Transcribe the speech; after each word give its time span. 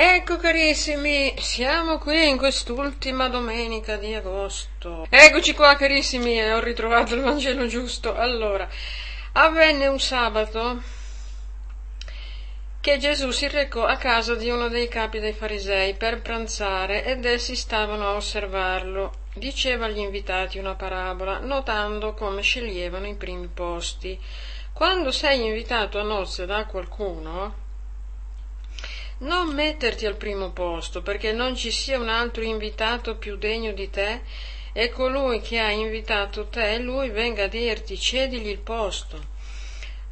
Ecco 0.00 0.36
carissimi, 0.36 1.34
siamo 1.40 1.98
qui 1.98 2.28
in 2.28 2.36
quest'ultima 2.36 3.28
domenica 3.28 3.96
di 3.96 4.14
agosto. 4.14 5.08
Eccoci 5.10 5.54
qua 5.54 5.74
carissimi, 5.74 6.40
ho 6.40 6.60
ritrovato 6.60 7.16
il 7.16 7.20
Vangelo 7.20 7.66
giusto. 7.66 8.14
Allora, 8.14 8.68
avvenne 9.32 9.88
un 9.88 9.98
sabato 9.98 10.80
che 12.80 12.98
Gesù 12.98 13.32
si 13.32 13.48
recò 13.48 13.86
a 13.86 13.96
casa 13.96 14.36
di 14.36 14.48
uno 14.48 14.68
dei 14.68 14.86
capi 14.86 15.18
dei 15.18 15.32
farisei 15.32 15.94
per 15.94 16.22
pranzare 16.22 17.04
ed 17.04 17.24
essi 17.24 17.56
stavano 17.56 18.06
a 18.06 18.14
osservarlo. 18.14 19.12
Diceva 19.34 19.86
agli 19.86 19.98
invitati 19.98 20.60
una 20.60 20.76
parabola, 20.76 21.40
notando 21.40 22.14
come 22.14 22.42
sceglievano 22.42 23.08
i 23.08 23.16
primi 23.16 23.48
posti. 23.48 24.16
Quando 24.72 25.10
sei 25.10 25.44
invitato 25.44 25.98
a 25.98 26.04
nozze 26.04 26.46
da 26.46 26.66
qualcuno, 26.66 27.66
non 29.18 29.52
metterti 29.52 30.06
al 30.06 30.16
primo 30.16 30.50
posto, 30.50 31.02
perché 31.02 31.32
non 31.32 31.56
ci 31.56 31.70
sia 31.70 31.98
un 31.98 32.08
altro 32.08 32.42
invitato 32.44 33.16
più 33.16 33.36
degno 33.36 33.72
di 33.72 33.90
te 33.90 34.20
e 34.72 34.90
colui 34.90 35.40
che 35.40 35.58
ha 35.58 35.70
invitato 35.70 36.46
te, 36.46 36.78
lui 36.78 37.10
venga 37.10 37.44
a 37.44 37.48
dirti 37.48 37.98
cedigli 37.98 38.48
il 38.48 38.58
posto. 38.58 39.36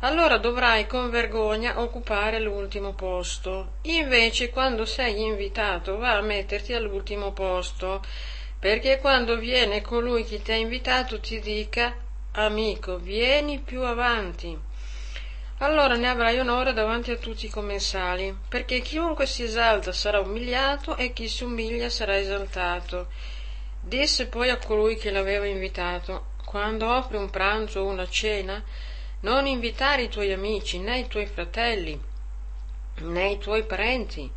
Allora 0.00 0.38
dovrai 0.38 0.86
con 0.86 1.08
vergogna 1.08 1.80
occupare 1.80 2.40
l'ultimo 2.40 2.92
posto. 2.94 3.74
Invece, 3.82 4.50
quando 4.50 4.84
sei 4.84 5.22
invitato, 5.22 5.98
va 5.98 6.16
a 6.16 6.20
metterti 6.20 6.72
all'ultimo 6.72 7.32
posto, 7.32 8.02
perché 8.58 8.98
quando 8.98 9.36
viene 9.36 9.82
colui 9.82 10.24
che 10.24 10.42
ti 10.42 10.50
ha 10.50 10.56
invitato 10.56 11.20
ti 11.20 11.38
dica 11.40 11.96
amico, 12.32 12.98
vieni 12.98 13.60
più 13.60 13.82
avanti 13.82 14.74
allora 15.58 15.96
ne 15.96 16.08
avrai 16.08 16.38
onore 16.38 16.74
davanti 16.74 17.10
a 17.10 17.16
tutti 17.16 17.46
i 17.46 17.50
commensali, 17.50 18.36
perché 18.48 18.80
chiunque 18.80 19.24
si 19.26 19.42
esalta 19.42 19.90
sarà 19.92 20.20
umiliato 20.20 20.96
e 20.96 21.12
chi 21.12 21.28
si 21.28 21.44
umilia 21.44 21.88
sarà 21.88 22.18
esaltato. 22.18 23.08
Disse 23.80 24.26
poi 24.26 24.50
a 24.50 24.58
colui 24.58 24.96
che 24.96 25.10
l'aveva 25.10 25.46
invitato, 25.46 26.34
quando 26.44 26.88
offri 26.88 27.16
un 27.16 27.30
pranzo 27.30 27.80
o 27.80 27.86
una 27.86 28.08
cena, 28.08 28.62
non 29.20 29.46
invitare 29.46 30.02
i 30.02 30.08
tuoi 30.08 30.32
amici, 30.32 30.78
né 30.78 30.98
i 30.98 31.08
tuoi 31.08 31.26
fratelli, 31.26 31.98
né 32.98 33.30
i 33.30 33.38
tuoi 33.38 33.64
parenti, 33.64 34.30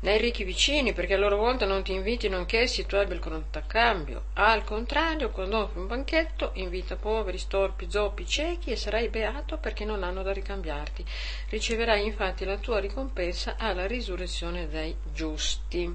né 0.00 0.14
i 0.14 0.18
ricchi 0.18 0.44
vicini, 0.44 0.92
perché 0.92 1.14
a 1.14 1.18
loro 1.18 1.36
volta 1.36 1.66
non 1.66 1.82
ti 1.82 1.92
invitino 1.92 2.36
anch'essi 2.36 2.80
e 2.80 2.86
tu 2.86 2.96
abbia 2.96 3.14
il 3.14 3.20
contraccambio. 3.20 4.24
Al 4.34 4.64
contrario, 4.64 5.30
quando 5.30 5.58
offri 5.58 5.80
un 5.80 5.86
banchetto, 5.86 6.52
invita 6.54 6.96
poveri, 6.96 7.38
storpi, 7.38 7.90
zoppi, 7.90 8.26
ciechi 8.26 8.70
e 8.70 8.76
sarai 8.76 9.08
beato 9.08 9.58
perché 9.58 9.84
non 9.84 10.02
hanno 10.02 10.22
da 10.22 10.32
ricambiarti. 10.32 11.04
Riceverai 11.50 12.04
infatti 12.04 12.44
la 12.44 12.56
tua 12.56 12.80
ricompensa 12.80 13.56
alla 13.58 13.86
risurrezione 13.86 14.68
dei 14.68 14.96
giusti. 15.12 15.94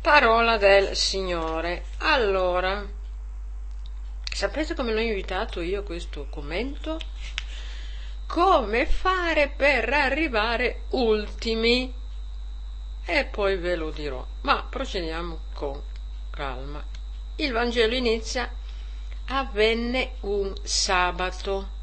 Parola 0.00 0.56
del 0.56 0.96
Signore. 0.96 1.84
Allora, 1.98 2.84
sapete 4.32 4.74
come 4.74 4.92
l'ho 4.92 5.00
invitato 5.00 5.60
io 5.60 5.82
questo 5.84 6.26
commento? 6.30 6.98
Come 8.26 8.86
fare 8.86 9.52
per 9.56 9.88
arrivare 9.92 10.82
ultimi 10.90 11.98
e 13.04 13.24
poi 13.24 13.56
ve 13.56 13.76
lo 13.76 13.90
dirò. 13.90 14.24
Ma 14.42 14.66
procediamo 14.68 15.38
con 15.52 15.80
calma. 16.30 16.82
Il 17.36 17.52
Vangelo 17.52 17.94
inizia 17.94 18.50
avvenne 19.26 20.12
un 20.20 20.52
sabato. 20.62 21.78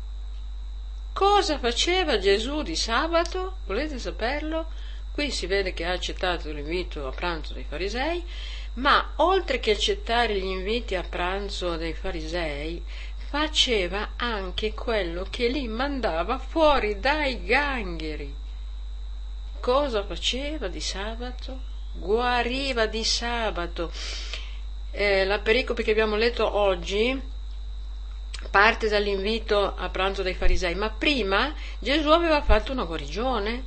Cosa 1.14 1.58
faceva 1.60 2.20
Gesù 2.20 2.62
di 2.62 2.76
sabato? 2.76 3.58
Volete 3.66 4.00
saperlo? 4.00 4.70
Qui 5.12 5.32
si 5.32 5.48
vede 5.48 5.74
che 5.74 5.86
ha 5.86 5.94
accettato 5.94 6.52
l'invito 6.52 7.08
a 7.08 7.12
pranzo 7.12 7.54
dei 7.54 7.66
farisei, 7.68 8.24
ma 8.76 9.14
oltre 9.16 9.60
che 9.60 9.72
accettare 9.72 10.40
gli 10.40 10.46
inviti 10.46 10.96
a 10.96 11.02
pranzo 11.02 11.76
dei 11.76 11.94
farisei, 11.94 12.84
faceva 13.30 14.12
anche 14.16 14.74
quello 14.74 15.26
che 15.30 15.48
li 15.48 15.68
mandava 15.68 16.38
fuori 16.38 17.00
dai 17.00 17.44
gangheri 17.44 18.46
cosa 19.68 20.06
faceva 20.06 20.70
di 20.70 20.80
sabato? 20.80 21.60
Guariva 21.92 22.86
di 22.86 23.04
sabato. 23.04 23.92
Eh, 24.92 25.26
la 25.26 25.40
pericope 25.40 25.84
che 25.84 25.92
abbiamo 25.92 26.16
letto 26.16 26.56
oggi 26.56 27.22
parte 28.50 28.88
dall'invito 28.88 29.76
a 29.76 29.90
pranzo 29.90 30.24
dei 30.24 30.36
farisei, 30.36 30.74
ma 30.76 30.90
prima 30.90 31.54
Gesù 31.80 32.08
aveva 32.12 32.42
fatto 32.42 32.72
una 32.72 32.86
guarigione. 32.86 33.62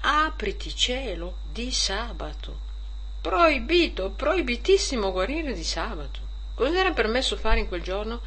Apriti 0.00 0.76
cielo 0.76 1.36
di 1.50 1.72
sabato. 1.72 2.58
Proibito, 3.22 4.10
proibitissimo 4.10 5.10
guarire 5.10 5.54
di 5.54 5.64
sabato. 5.64 6.20
Cosa 6.54 6.76
era 6.76 6.90
permesso 6.90 7.38
fare 7.38 7.60
in 7.60 7.68
quel 7.68 7.82
giorno? 7.82 8.20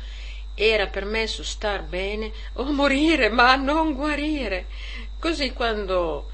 Era 0.56 0.88
permesso 0.88 1.44
star 1.44 1.84
bene 1.84 2.32
o 2.54 2.64
morire, 2.72 3.30
ma 3.30 3.56
non 3.56 3.94
guarire. 3.94 4.66
Così 5.20 5.54
quando 5.54 6.34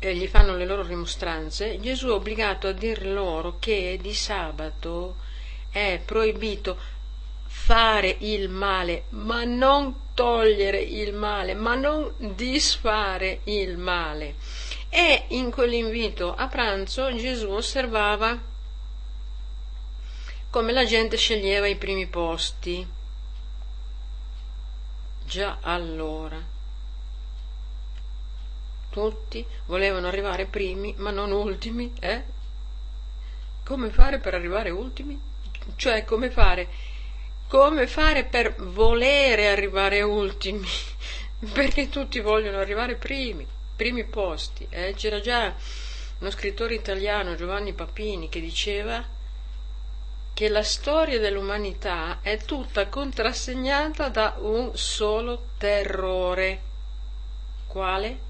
eh, 0.00 0.14
gli 0.14 0.26
fanno 0.26 0.56
le 0.56 0.64
loro 0.64 0.82
rimostranze, 0.82 1.78
Gesù 1.80 2.08
è 2.08 2.12
obbligato 2.12 2.68
a 2.68 2.72
dir 2.72 3.04
loro 3.06 3.56
che 3.58 3.98
di 4.00 4.14
sabato 4.14 5.16
è 5.70 6.00
proibito 6.04 6.76
fare 7.46 8.16
il 8.20 8.48
male, 8.48 9.04
ma 9.10 9.44
non 9.44 10.06
togliere 10.14 10.80
il 10.80 11.14
male, 11.14 11.54
ma 11.54 11.74
non 11.74 12.14
disfare 12.18 13.40
il 13.44 13.76
male. 13.76 14.36
E 14.88 15.24
in 15.28 15.50
quell'invito 15.50 16.34
a 16.34 16.46
pranzo 16.46 17.14
Gesù 17.14 17.50
osservava 17.50 18.40
come 20.50 20.72
la 20.72 20.84
gente 20.84 21.16
sceglieva 21.16 21.66
i 21.66 21.76
primi 21.76 22.06
posti. 22.06 22.86
Già 25.24 25.58
allora 25.60 26.56
tutti 28.98 29.46
volevano 29.66 30.08
arrivare 30.08 30.46
primi, 30.46 30.92
ma 30.96 31.12
non 31.12 31.30
ultimi, 31.30 31.92
eh? 32.00 32.24
Come 33.64 33.90
fare 33.90 34.18
per 34.18 34.34
arrivare 34.34 34.70
ultimi? 34.70 35.20
Cioè, 35.76 36.04
come 36.04 36.30
fare? 36.30 36.68
Come 37.46 37.86
fare 37.86 38.24
per 38.24 38.56
volere 38.56 39.50
arrivare 39.50 40.02
ultimi? 40.02 40.66
Perché 41.52 41.88
tutti 41.88 42.18
vogliono 42.18 42.58
arrivare 42.58 42.96
primi, 42.96 43.46
primi 43.76 44.02
posti. 44.04 44.66
Eh? 44.68 44.94
C'era 44.96 45.20
già 45.20 45.54
uno 46.18 46.30
scrittore 46.30 46.74
italiano, 46.74 47.36
Giovanni 47.36 47.72
Papini, 47.74 48.28
che 48.28 48.40
diceva 48.40 49.04
che 50.34 50.48
la 50.48 50.64
storia 50.64 51.20
dell'umanità 51.20 52.18
è 52.20 52.36
tutta 52.38 52.88
contrassegnata 52.88 54.08
da 54.08 54.34
un 54.38 54.76
solo 54.76 55.50
terrore. 55.56 56.62
Quale? 57.68 58.26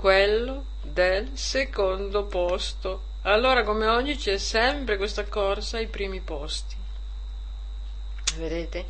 Quello 0.00 0.64
del 0.80 1.32
secondo 1.34 2.24
posto. 2.24 3.02
Allora, 3.24 3.64
come 3.64 3.86
oggi, 3.86 4.16
c'è 4.16 4.38
sempre 4.38 4.96
questa 4.96 5.24
corsa 5.24 5.76
ai 5.76 5.88
primi 5.88 6.20
posti. 6.20 6.74
Vedete 8.38 8.86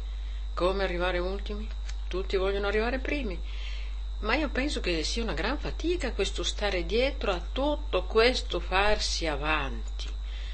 come 0.54 0.84
arrivare 0.84 1.18
ultimi? 1.18 1.68
Tutti 2.06 2.36
vogliono 2.36 2.68
arrivare 2.68 3.00
primi. 3.00 3.36
Ma 4.20 4.36
io 4.36 4.50
penso 4.50 4.78
che 4.78 5.02
sia 5.02 5.24
una 5.24 5.32
gran 5.32 5.58
fatica 5.58 6.12
questo 6.12 6.44
stare 6.44 6.86
dietro 6.86 7.32
a 7.32 7.42
tutto 7.50 8.04
questo 8.04 8.60
farsi 8.60 9.26
avanti. 9.26 10.08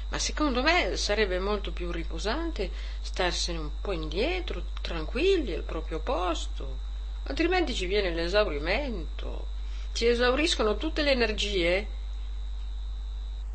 Ma 0.09 0.17
secondo 0.17 0.63
me 0.63 0.97
sarebbe 0.97 1.37
molto 1.37 1.71
più 1.71 1.91
riposante 1.91 2.71
starsene 3.01 3.59
un 3.59 3.69
po' 3.79 3.91
indietro, 3.91 4.63
tranquilli 4.81 5.53
al 5.53 5.61
proprio 5.61 5.99
posto. 5.99 6.79
Altrimenti 7.25 7.75
ci 7.75 7.85
viene 7.85 8.11
l'esaurimento 8.11 9.53
si 9.97 10.05
esauriscono 10.07 10.77
tutte 10.77 11.01
le 11.01 11.09
energie, 11.09 11.87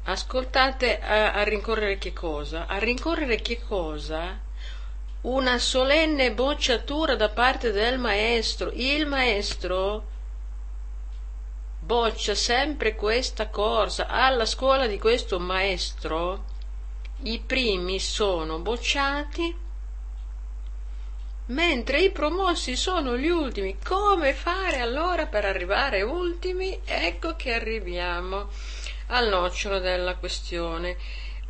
ascoltate 0.02 0.98
a, 0.98 1.34
a 1.34 1.44
rincorrere 1.44 1.98
che 1.98 2.12
cosa? 2.12 2.66
A 2.66 2.78
rincorrere 2.78 3.36
che 3.36 3.62
cosa? 3.64 4.40
Una 5.20 5.58
solenne 5.58 6.32
bocciatura 6.32 7.14
da 7.14 7.28
parte 7.28 7.70
del 7.70 7.96
maestro. 7.96 8.72
Il 8.74 9.06
maestro 9.06 10.04
boccia 11.78 12.34
sempre 12.34 12.96
questa 12.96 13.48
corsa. 13.48 14.08
Alla 14.08 14.44
scuola 14.44 14.88
di 14.88 14.98
questo 14.98 15.38
maestro 15.38 16.44
i 17.22 17.38
primi 17.38 18.00
sono 18.00 18.58
bocciati 18.58 19.56
mentre 21.52 22.00
i 22.00 22.10
promossi 22.10 22.76
sono 22.76 23.16
gli 23.16 23.28
ultimi. 23.28 23.76
Come 23.84 24.32
fare 24.32 24.80
allora 24.80 25.26
per 25.26 25.44
arrivare 25.44 26.02
ultimi? 26.02 26.80
Ecco 26.84 27.36
che 27.36 27.52
arriviamo 27.52 28.48
al 29.08 29.28
nocciolo 29.28 29.78
della 29.78 30.16
questione. 30.16 30.96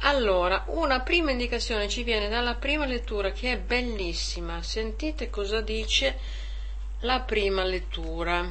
Allora, 0.05 0.65
una 0.69 1.01
prima 1.01 1.31
indicazione 1.31 1.89
ci 1.89 2.03
viene 2.03 2.29
dalla 2.29 2.57
prima 2.57 2.85
lettura 2.85 3.31
che 3.31 3.53
è 3.53 3.59
bellissima. 3.59 4.63
Sentite 4.63 5.31
cosa 5.31 5.61
dice 5.61 6.19
la 7.01 7.21
prima 7.21 7.63
lettura. 7.63 8.45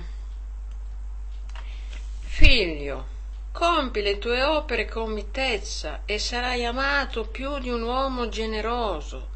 Figlio, 2.21 3.06
compi 3.51 4.01
le 4.01 4.18
tue 4.18 4.42
opere 4.44 4.88
con 4.88 5.12
mitezza 5.12 6.03
e 6.06 6.18
sarai 6.18 6.63
amato 6.63 7.27
più 7.27 7.59
di 7.59 7.69
un 7.69 7.81
uomo 7.81 8.30
generoso. 8.30 9.31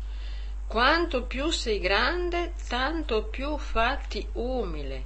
Quanto 0.67 1.23
più 1.23 1.51
sei 1.51 1.79
grande, 1.79 2.53
tanto 2.67 3.23
più 3.25 3.57
fatti 3.57 4.27
umile 4.33 5.03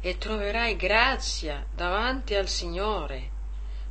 e 0.00 0.18
troverai 0.18 0.74
grazia 0.74 1.64
davanti 1.72 2.34
al 2.34 2.48
Signore. 2.48 3.30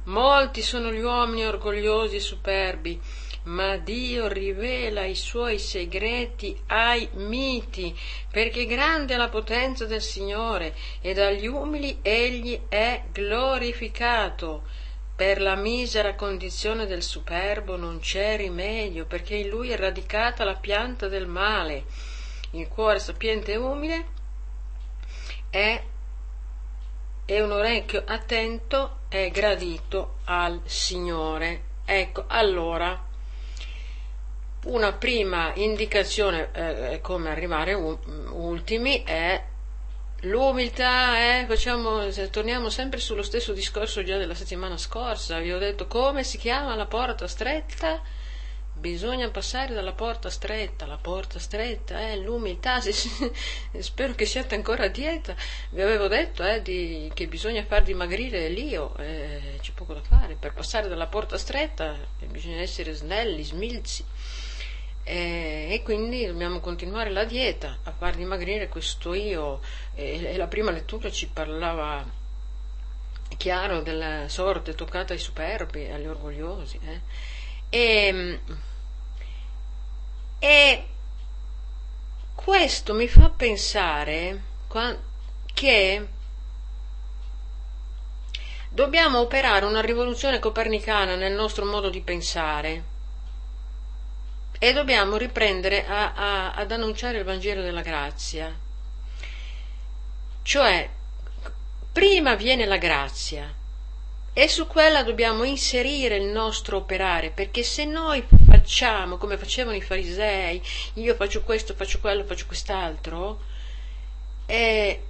Molti 0.06 0.62
sono 0.62 0.92
gli 0.92 1.00
uomini 1.00 1.46
orgogliosi 1.46 2.18
e 2.18 2.20
superbi, 2.20 3.00
ma 3.44 3.78
Dio 3.78 4.28
rivela 4.28 5.06
i 5.06 5.16
suoi 5.16 5.58
segreti 5.58 6.60
ai 6.68 7.08
miti, 7.14 7.98
perché 8.30 8.66
grande 8.66 9.14
è 9.14 9.18
la 9.18 9.30
potenza 9.30 9.86
del 9.86 10.02
Signore 10.02 10.76
e 11.02 11.14
dagli 11.14 11.48
umili 11.48 12.00
egli 12.02 12.62
è 12.68 13.04
glorificato. 13.12 14.64
Per 15.22 15.40
la 15.40 15.54
misera 15.54 16.16
condizione 16.16 16.88
del 16.88 17.04
superbo 17.04 17.76
non 17.76 18.00
c'è 18.00 18.38
rimedio, 18.38 19.06
perché 19.06 19.36
in 19.36 19.50
lui 19.50 19.70
è 19.70 19.78
radicata 19.78 20.44
la 20.44 20.56
pianta 20.56 21.08
del 21.08 21.28
male. 21.28 21.84
Il 22.54 22.68
cuore 22.68 22.98
sapiente 22.98 23.52
e 23.52 23.56
umile 23.58 24.06
è, 25.52 25.84
e 27.24 27.40
un 27.40 27.52
orecchio 27.52 28.02
attento 28.04 29.02
è 29.10 29.30
gradito 29.30 30.16
al 30.24 30.60
Signore. 30.66 31.66
Ecco, 31.86 32.24
allora 32.26 33.00
una 34.66 34.94
prima 34.94 35.52
indicazione 35.54 36.50
eh, 36.52 37.00
come 37.00 37.30
arrivare 37.30 37.76
ultimi 37.76 39.04
è 39.04 39.50
l'umiltà, 40.22 41.40
eh? 41.40 41.46
Facciamo, 41.48 42.08
torniamo 42.30 42.70
sempre 42.70 43.00
sullo 43.00 43.24
stesso 43.24 43.54
discorso 43.54 44.04
già 44.04 44.18
della 44.18 44.36
settimana 44.36 44.78
scorsa, 44.78 45.40
vi 45.40 45.52
ho 45.52 45.58
detto 45.58 45.88
come 45.88 46.24
si 46.24 46.38
chiama 46.38 46.76
la 46.76 46.86
porta 46.86 47.28
stretta, 47.28 48.02
bisogna 48.74 49.30
passare 49.30 49.74
dalla 49.74 49.94
porta 49.94 50.30
stretta, 50.30 50.86
la 50.86 50.98
porta 50.98 51.40
stretta 51.40 52.00
è 52.00 52.12
eh, 52.12 52.18
l'umiltà, 52.18 52.80
spero 53.80 54.14
che 54.14 54.26
siate 54.26 54.56
ancora 54.56 54.86
a 54.86 54.90
dieta, 54.90 55.36
vi 55.72 55.82
avevo 55.82 56.08
detto 56.08 56.44
eh, 56.44 56.62
di, 56.62 57.10
che 57.14 57.28
bisogna 57.28 57.64
far 57.64 57.84
dimagrire 57.84 58.50
l'io, 58.50 58.96
eh, 58.98 59.58
c'è 59.60 59.72
poco 59.72 59.94
da 59.94 60.02
fare, 60.02 60.36
per 60.36 60.54
passare 60.54 60.88
dalla 60.88 61.08
porta 61.08 61.38
stretta 61.38 61.96
bisogna 62.28 62.62
essere 62.62 62.94
snelli, 62.94 63.44
smilzi 63.44 64.06
e, 65.12 65.68
e, 65.70 65.84
quindi 65.84 66.26
dobbiamo 66.26 66.62
continuare 66.62 67.10
la 67.10 67.26
dieta 67.26 67.80
a 67.84 67.92
far 67.92 68.16
dimagrire 68.16 68.70
questo 68.70 69.14
io 69.14 69.60
e, 69.94 70.24
e 70.24 70.38
la 70.38 70.48
prima 70.48 70.72
lettura 70.72 71.12
ci 71.12 71.28
parlava 71.28 72.02
chiaro 73.36 73.82
della 73.82 74.30
sorte 74.30 74.74
toccata 74.74 75.12
ai 75.12 75.20
superbi 75.20 75.90
agli 75.90 76.06
orgogliosi 76.06 76.80
eh? 76.86 77.02
e, 77.68 78.40
e, 80.40 80.86
questo 82.34 82.94
mi 82.94 83.10
fa 83.10 83.30
pensare 83.30 84.42
che 85.54 86.08
dobbiamo 88.70 89.20
operare 89.20 89.66
una 89.66 89.82
rivoluzione 89.82 90.40
copernicana 90.40 91.16
nel 91.16 91.34
nostro 91.34 91.66
modo 91.66 91.90
di 91.90 92.00
pensare 92.00 92.91
e 94.64 94.74
dobbiamo 94.74 95.18
riprendere 95.18 95.88
a, 95.88 96.14
a, 96.14 96.52
ad 96.54 96.72
annunciare 96.72 97.18
il 97.18 97.24
Vangelo 97.24 97.64
della 97.64 97.82
grazia. 97.82 98.56
Cioè, 100.44 100.88
prima 101.92 102.36
viene 102.36 102.68
la 102.68 102.78
grazia 102.78 103.52
e 104.32 104.48
su 104.48 104.68
quella 104.68 105.02
dobbiamo 105.02 105.46
inserire 105.46 106.18
il 106.18 106.28
nostro 106.28 106.78
operare, 106.78 107.32
perché 107.32 107.64
se 107.64 107.86
noi 107.86 108.24
facciamo 108.46 109.18
come 109.18 109.36
facevano 109.36 109.76
i 109.76 109.82
farisei, 109.82 110.62
io 110.94 111.16
faccio 111.16 111.42
questo, 111.42 111.74
faccio 111.74 112.00
quello, 112.00 112.24
faccio 112.24 112.46
quest'altro, 112.46 113.42
eh, 114.46 115.04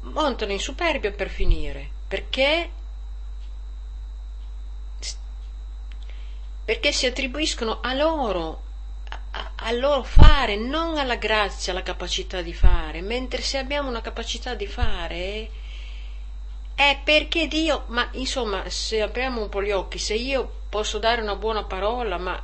montano 0.00 0.50
in 0.50 0.58
superbia 0.58 1.12
per 1.12 1.28
finire, 1.28 1.88
perché 2.08 2.70
perché 6.68 6.92
si 6.92 7.06
attribuiscono 7.06 7.78
a 7.80 7.94
loro, 7.94 8.60
al 9.56 9.78
loro 9.78 10.02
fare, 10.02 10.56
non 10.56 10.98
alla 10.98 11.16
grazia, 11.16 11.72
alla 11.72 11.82
capacità 11.82 12.42
di 12.42 12.52
fare, 12.52 13.00
mentre 13.00 13.40
se 13.40 13.56
abbiamo 13.56 13.88
una 13.88 14.02
capacità 14.02 14.52
di 14.52 14.66
fare 14.66 15.50
è 16.74 17.00
perché 17.02 17.48
Dio, 17.48 17.84
ma 17.86 18.06
insomma, 18.12 18.68
se 18.68 19.00
apriamo 19.00 19.40
un 19.40 19.48
po' 19.48 19.62
gli 19.62 19.70
occhi, 19.70 19.96
se 19.96 20.12
io 20.12 20.64
posso 20.68 20.98
dare 20.98 21.22
una 21.22 21.36
buona 21.36 21.64
parola, 21.64 22.18
ma, 22.18 22.38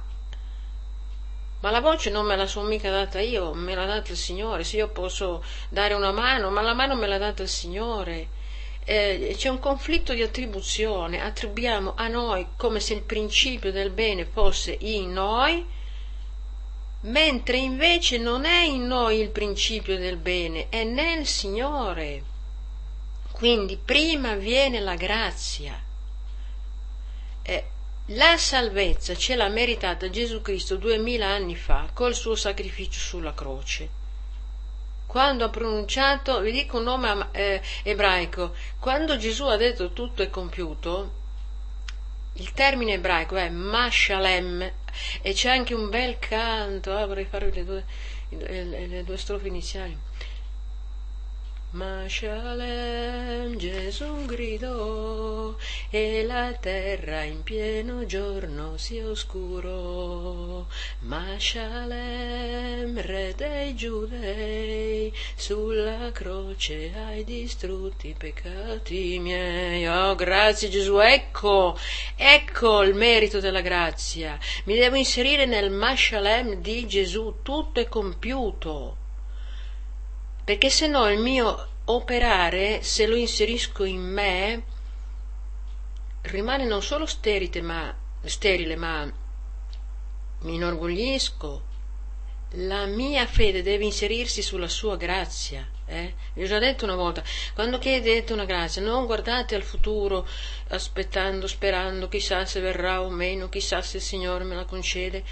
ma 1.61 1.71
la 1.71 1.81
voce 1.83 2.09
non 2.09 2.25
me 2.25 2.35
la 2.35 2.47
sono 2.47 2.67
mica 2.67 2.89
data 2.89 3.21
io, 3.21 3.53
me 3.53 3.75
l'ha 3.75 3.85
data 3.85 4.11
il 4.11 4.17
Signore, 4.17 4.65
se 4.65 4.79
io 4.79 4.89
posso 4.89 5.45
dare 5.69 5.93
una 5.93 6.13
mano, 6.13 6.49
ma 6.49 6.63
la 6.63 6.73
mano 6.73 6.95
me 6.95 7.07
l'ha 7.07 7.19
data 7.19 7.43
il 7.43 7.49
Signore 7.51 8.29
eh, 8.85 9.35
c'è 9.37 9.49
un 9.49 9.59
conflitto 9.59 10.13
di 10.13 10.23
attribuzione, 10.23 11.23
attribuiamo 11.23 11.95
a 11.97 12.07
noi 12.09 12.47
come 12.57 12.81
se 12.81 12.95
il 12.95 13.03
principio 13.03 13.73
del 13.73 13.91
bene 13.91 14.27
fosse 14.27 14.77
in 14.81 15.13
noi, 15.13 15.65
mentre 17.03 17.57
invece 17.57 18.19
non 18.19 18.45
è 18.45 18.63
in 18.63 18.87
noi 18.87 19.21
il 19.21 19.31
principio 19.31 19.97
del 19.97 20.17
bene, 20.17 20.69
è 20.69 20.85
nel 20.85 21.27
Signore. 21.27 22.33
Quindi 23.33 23.79
prima 23.83 24.35
viene 24.35 24.81
la 24.81 24.95
grazia. 24.95 25.83
Eh, 27.43 27.65
la 28.09 28.37
salvezza 28.37 29.17
ce 29.17 29.35
l'ha 29.35 29.49
meritata 29.49 30.11
Gesù 30.11 30.43
Cristo 30.43 30.77
duemila 30.77 31.27
anni 31.27 31.57
fa 31.57 31.89
col 31.93 32.15
suo 32.15 32.35
sacrificio 32.35 33.01
sulla 33.01 33.33
croce 33.33 34.03
quando 35.15 35.45
ha 35.45 35.49
pronunciato, 35.49 36.41
vi 36.41 36.51
dico 36.51 36.79
un 36.79 36.83
nome 36.83 37.29
eh, 37.31 37.63
ebraico, 37.85 38.53
quando 38.81 39.17
Gesù 39.17 39.45
ha 39.45 39.55
detto 39.55 39.93
tutto 39.93 40.25
è 40.25 40.29
compiuto, 40.29 41.13
il 42.33 42.53
termine 42.53 42.95
ebraico 42.95 43.37
è 43.37 43.49
Mashalem 43.49 44.73
e 45.23 45.33
c'è 45.33 45.51
anche 45.51 45.73
un 45.73 45.89
bel 45.89 46.19
canto, 46.19 46.97
ah, 46.97 47.07
vorrei 47.07 47.27
farvi 47.27 47.53
le 47.53 47.65
due, 47.65 47.85
le, 48.31 48.87
le 48.89 49.05
due 49.05 49.17
strofe 49.17 49.47
iniziali. 49.47 49.97
Ma 51.71 52.09
Shalem 52.09 53.57
Gesù 53.57 54.25
gridò 54.25 55.14
e 55.97 56.25
la 56.25 56.53
terra 56.55 57.23
in 57.23 57.45
pieno 57.45 58.05
giorno 58.05 58.77
si 58.77 58.99
oscurò. 58.99 60.67
Ma 61.03 61.25
Shalem, 61.39 63.01
re 63.01 63.33
dei 63.37 63.77
giudei, 63.77 65.13
sulla 65.37 66.11
croce 66.11 66.91
hai 66.97 67.23
distrutti 67.23 68.09
i 68.09 68.15
peccati 68.19 69.21
miei. 69.21 69.87
Oh, 69.87 70.17
grazie 70.17 70.69
Gesù, 70.69 70.99
ecco, 70.99 71.79
ecco 72.17 72.83
il 72.83 72.95
merito 72.95 73.39
della 73.39 73.61
grazia. 73.61 74.37
Mi 74.65 74.75
devo 74.75 74.97
inserire 74.97 75.47
nel 75.47 75.71
Mashalem 75.71 76.55
di 76.55 76.89
Gesù, 76.89 77.37
tutto 77.43 77.79
è 77.79 77.87
compiuto 77.87 78.97
perché 80.43 80.71
se 80.71 80.89
no 80.89 81.09
il 81.09 81.21
mio 81.21 81.69
operare, 81.85 82.83
se 82.83 83.07
lo 83.07 83.15
inserisco 83.15 83.85
in 83.85 84.03
me, 84.03 84.63
rimane 86.25 86.65
non 86.65 86.83
solo 86.83 87.07
sterile, 87.07 87.61
ma, 87.61 87.95
sterile, 88.25 88.77
ma 88.77 89.11
mi 90.41 90.55
inorgoglisco. 90.55 91.73
La 92.57 92.87
mia 92.87 93.27
fede 93.27 93.63
deve 93.63 93.85
inserirsi 93.85 94.41
sulla 94.41 94.69
sua 94.69 94.97
grazia. 94.97 95.69
Eh? 95.87 96.15
Vi 96.35 96.43
ho 96.43 96.47
già 96.47 96.59
detto 96.59 96.85
una 96.85 96.95
volta, 96.95 97.23
quando 97.53 97.79
chiedete 97.79 98.33
una 98.33 98.45
grazia, 98.45 98.81
non 98.81 99.07
guardate 99.07 99.55
al 99.55 99.63
futuro 99.63 100.27
aspettando, 100.69 101.47
sperando, 101.47 102.09
chissà 102.09 102.47
se 102.47 102.61
verrà 102.61 103.03
o 103.03 103.11
meno, 103.11 103.49
chissà 103.49 103.83
se 103.83 103.99
il 103.99 104.03
Signore 104.03 104.45
me 104.45 104.55
la 104.55 104.65
concede 104.65 105.25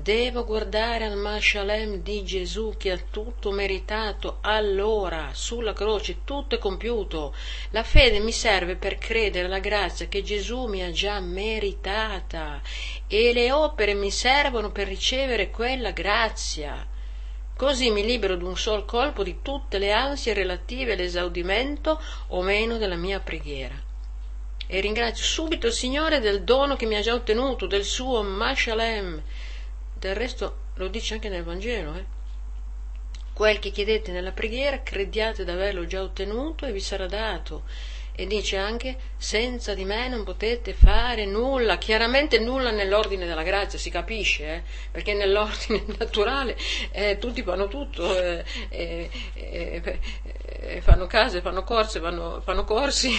Devo 0.00 0.44
guardare 0.44 1.06
al 1.06 1.16
Mashalem 1.16 2.02
di 2.02 2.22
Gesù 2.22 2.74
che 2.78 2.92
ha 2.92 3.00
tutto 3.10 3.50
meritato 3.50 4.38
allora 4.42 5.30
sulla 5.32 5.72
croce, 5.72 6.18
tutto 6.22 6.54
è 6.54 6.58
compiuto. 6.58 7.34
La 7.70 7.82
fede 7.82 8.20
mi 8.20 8.30
serve 8.30 8.76
per 8.76 8.96
credere 8.96 9.46
alla 9.46 9.58
grazia 9.58 10.06
che 10.06 10.22
Gesù 10.22 10.66
mi 10.66 10.84
ha 10.84 10.92
già 10.92 11.18
meritata 11.18 12.62
e 13.08 13.32
le 13.32 13.50
opere 13.50 13.94
mi 13.94 14.12
servono 14.12 14.70
per 14.70 14.86
ricevere 14.86 15.50
quella 15.50 15.90
grazia. 15.90 16.86
Così 17.56 17.90
mi 17.90 18.04
libero 18.04 18.36
d'un 18.36 18.56
sol 18.56 18.84
colpo 18.84 19.24
di 19.24 19.38
tutte 19.42 19.78
le 19.78 19.90
ansie 19.90 20.32
relative 20.32 20.92
all'esaudimento 20.92 22.00
o 22.28 22.40
meno 22.42 22.78
della 22.78 22.94
mia 22.94 23.18
preghiera. 23.18 23.74
E 24.64 24.80
ringrazio 24.80 25.24
subito 25.24 25.66
il 25.66 25.72
Signore 25.72 26.20
del 26.20 26.44
dono 26.44 26.76
che 26.76 26.86
mi 26.86 26.94
ha 26.94 27.00
già 27.00 27.14
ottenuto, 27.14 27.66
del 27.66 27.84
suo 27.84 28.22
Mashalem 28.22 29.22
del 29.98 30.14
resto 30.14 30.66
lo 30.74 30.88
dice 30.88 31.14
anche 31.14 31.28
nel 31.28 31.42
Vangelo, 31.42 31.94
eh? 31.94 32.04
Quel 33.32 33.58
che 33.58 33.70
chiedete 33.70 34.10
nella 34.10 34.32
preghiera, 34.32 34.82
crediate 34.82 35.44
di 35.44 35.50
averlo 35.50 35.86
già 35.86 36.02
ottenuto 36.02 36.66
e 36.66 36.72
vi 36.72 36.80
sarà 36.80 37.06
dato. 37.06 37.62
e 38.20 38.26
dice 38.26 38.56
anche 38.56 38.96
senza 39.16 39.74
di 39.74 39.84
me 39.84 40.08
non 40.08 40.24
potete 40.24 40.74
fare 40.74 41.24
nulla, 41.24 41.78
chiaramente 41.78 42.40
nulla 42.40 42.72
nell'ordine 42.72 43.26
della 43.26 43.44
grazia, 43.44 43.78
si 43.78 43.90
capisce, 43.90 44.54
eh? 44.54 44.62
perché 44.90 45.14
nell'ordine 45.14 45.84
naturale 45.98 46.56
eh, 46.90 47.18
tutti 47.18 47.44
fanno 47.44 47.68
tutto, 47.68 48.20
eh, 48.20 48.44
eh, 48.70 49.08
eh, 49.34 50.80
fanno 50.80 51.06
case, 51.06 51.40
fanno 51.40 51.62
corse, 51.62 52.00
fanno, 52.00 52.40
fanno 52.40 52.64
corsi, 52.64 53.10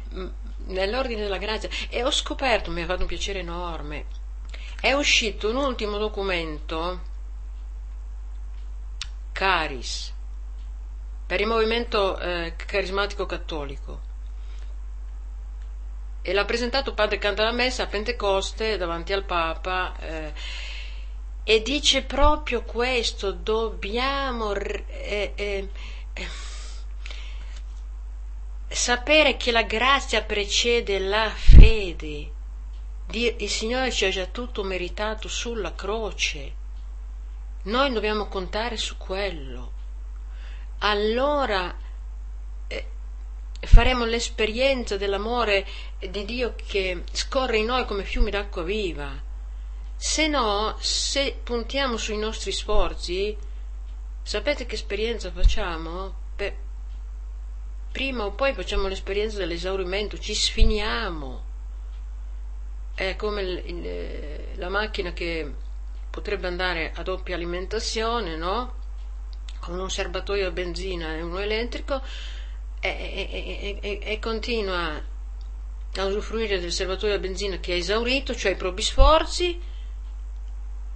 nell'ordine 0.68 1.22
della 1.22 1.38
grazia 1.38 1.70
e 1.88 2.02
ho 2.04 2.10
scoperto, 2.10 2.70
mi 2.70 2.82
ha 2.82 2.86
fatto 2.86 3.02
un 3.02 3.08
piacere 3.08 3.38
enorme, 3.38 4.04
è 4.80 4.92
uscito 4.92 5.50
un 5.50 5.56
ultimo 5.56 5.98
documento, 5.98 7.00
Caris, 9.32 10.12
per 11.26 11.40
il 11.40 11.46
movimento 11.46 12.18
carismatico 12.56 13.26
cattolico 13.26 14.06
e 16.28 16.32
l'ha 16.34 16.44
presentato 16.44 16.92
padre 16.92 17.16
Cantalamessa 17.16 17.84
a 17.84 17.86
Pentecoste 17.86 18.76
davanti 18.76 19.14
al 19.14 19.24
Papa 19.24 19.96
eh, 19.98 20.32
e 21.42 21.62
dice 21.62 22.02
proprio 22.02 22.62
questo, 22.64 23.32
dobbiamo 23.32 24.52
eh, 24.52 25.32
eh, 25.34 25.68
sapere 28.68 29.38
che 29.38 29.50
la 29.50 29.62
grazia 29.62 30.22
precede 30.22 30.98
la 30.98 31.30
fede. 31.30 32.32
Il 33.10 33.48
Signore 33.48 33.90
ci 33.90 34.04
ha 34.04 34.10
già 34.10 34.26
tutto 34.26 34.62
meritato 34.62 35.28
sulla 35.28 35.74
croce. 35.74 36.52
Noi 37.62 37.92
dobbiamo 37.92 38.26
contare 38.28 38.76
su 38.76 38.96
quello. 38.98 39.72
Allora 40.80 41.74
faremo 43.60 44.04
l'esperienza 44.04 44.96
dell'amore 44.96 45.66
di 45.98 46.24
Dio 46.24 46.54
che 46.54 47.02
scorre 47.12 47.58
in 47.58 47.66
noi 47.66 47.86
come 47.86 48.04
fiumi 48.04 48.30
d'acqua 48.30 48.62
viva. 48.62 49.10
Se 49.96 50.28
no, 50.28 50.76
se 50.78 51.40
puntiamo 51.42 51.96
sui 51.96 52.18
nostri 52.18 52.52
sforzi, 52.52 53.36
sapete 54.22 54.64
che 54.66 54.76
esperienza 54.76 55.32
facciamo? 55.32 56.14
Beh, 56.36 56.56
prima 57.90 58.26
o 58.26 58.32
poi 58.32 58.54
facciamo 58.54 58.86
l'esperienza 58.86 59.38
dell'esaurimento, 59.38 60.18
ci 60.18 60.34
sfiniamo. 60.34 61.47
È 62.98 63.14
come 63.14 63.42
il, 63.42 63.62
il, 63.64 64.58
la 64.58 64.68
macchina 64.68 65.12
che 65.12 65.48
potrebbe 66.10 66.48
andare 66.48 66.90
a 66.96 67.04
doppia 67.04 67.36
alimentazione, 67.36 68.34
no? 68.34 68.74
Con 69.60 69.78
un 69.78 69.88
serbatoio 69.88 70.48
a 70.48 70.50
benzina 70.50 71.14
e 71.14 71.22
uno 71.22 71.38
elettrico, 71.38 72.02
e, 72.80 73.78
e, 73.80 73.98
e, 74.02 74.18
continua 74.18 75.00
a 75.94 76.04
usufruire 76.06 76.58
del 76.58 76.72
serbatoio 76.72 77.14
a 77.14 77.20
benzina 77.20 77.58
che 77.58 77.74
è 77.74 77.76
esaurito, 77.76 78.34
cioè 78.34 78.50
i 78.50 78.56
propri 78.56 78.82
sforzi, 78.82 79.60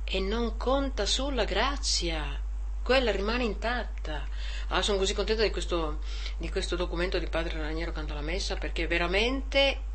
e 0.02 0.18
non 0.18 0.56
conta 0.56 1.06
sulla 1.06 1.44
grazia, 1.44 2.36
quella 2.82 3.12
rimane 3.12 3.44
intatta. 3.44 4.26
Ah, 4.70 4.82
sono 4.82 4.98
così 4.98 5.14
contenta 5.14 5.44
di 5.44 5.52
questo, 5.52 6.00
di 6.36 6.50
questo 6.50 6.74
documento 6.74 7.20
di 7.20 7.28
Padre 7.28 7.60
Raniero 7.60 7.92
Messa 8.22 8.56
perché 8.56 8.88
veramente 8.88 9.90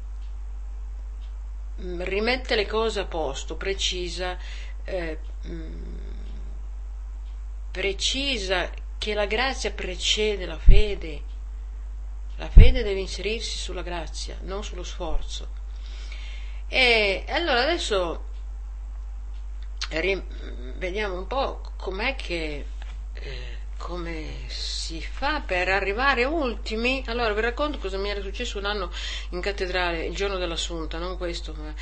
rimette 1.77 2.55
le 2.55 2.65
cose 2.65 3.00
a 3.01 3.05
posto, 3.05 3.55
precisa, 3.55 4.38
eh, 4.84 5.19
mm, 5.48 5.98
precisa 7.72 8.69
che 8.98 9.13
la 9.13 9.25
grazia 9.25 9.72
precede 9.72 10.46
la 10.46 10.57
fede 10.57 11.36
la 12.38 12.50
fede 12.50 12.84
deve 12.84 13.00
inserirsi 13.00 13.57
sulla 13.57 13.81
grazia, 13.81 14.38
non 14.41 14.63
sullo 14.63 14.84
sforzo. 14.84 15.55
E 16.67 17.25
allora 17.27 17.62
adesso 17.63 18.25
vediamo 19.89 21.17
un 21.17 21.25
po' 21.27 21.62
com'è 21.77 22.15
che 22.15 22.65
eh, 23.13 23.56
come 23.77 24.46
si 24.48 25.01
fa 25.01 25.41
per 25.41 25.69
arrivare 25.69 26.25
ultimi. 26.25 27.03
Allora 27.07 27.34
vi 27.34 27.41
racconto 27.41 27.77
cosa 27.77 27.98
mi 27.98 28.10
era 28.10 28.22
successo 28.22 28.57
un 28.57 28.65
anno 28.65 28.91
in 29.29 29.41
cattedrale, 29.41 30.05
il 30.05 30.15
giorno 30.15 30.38
dell'Assunta, 30.38 30.98
non 30.98 31.17
questo, 31.17 31.53
ma 31.57 31.74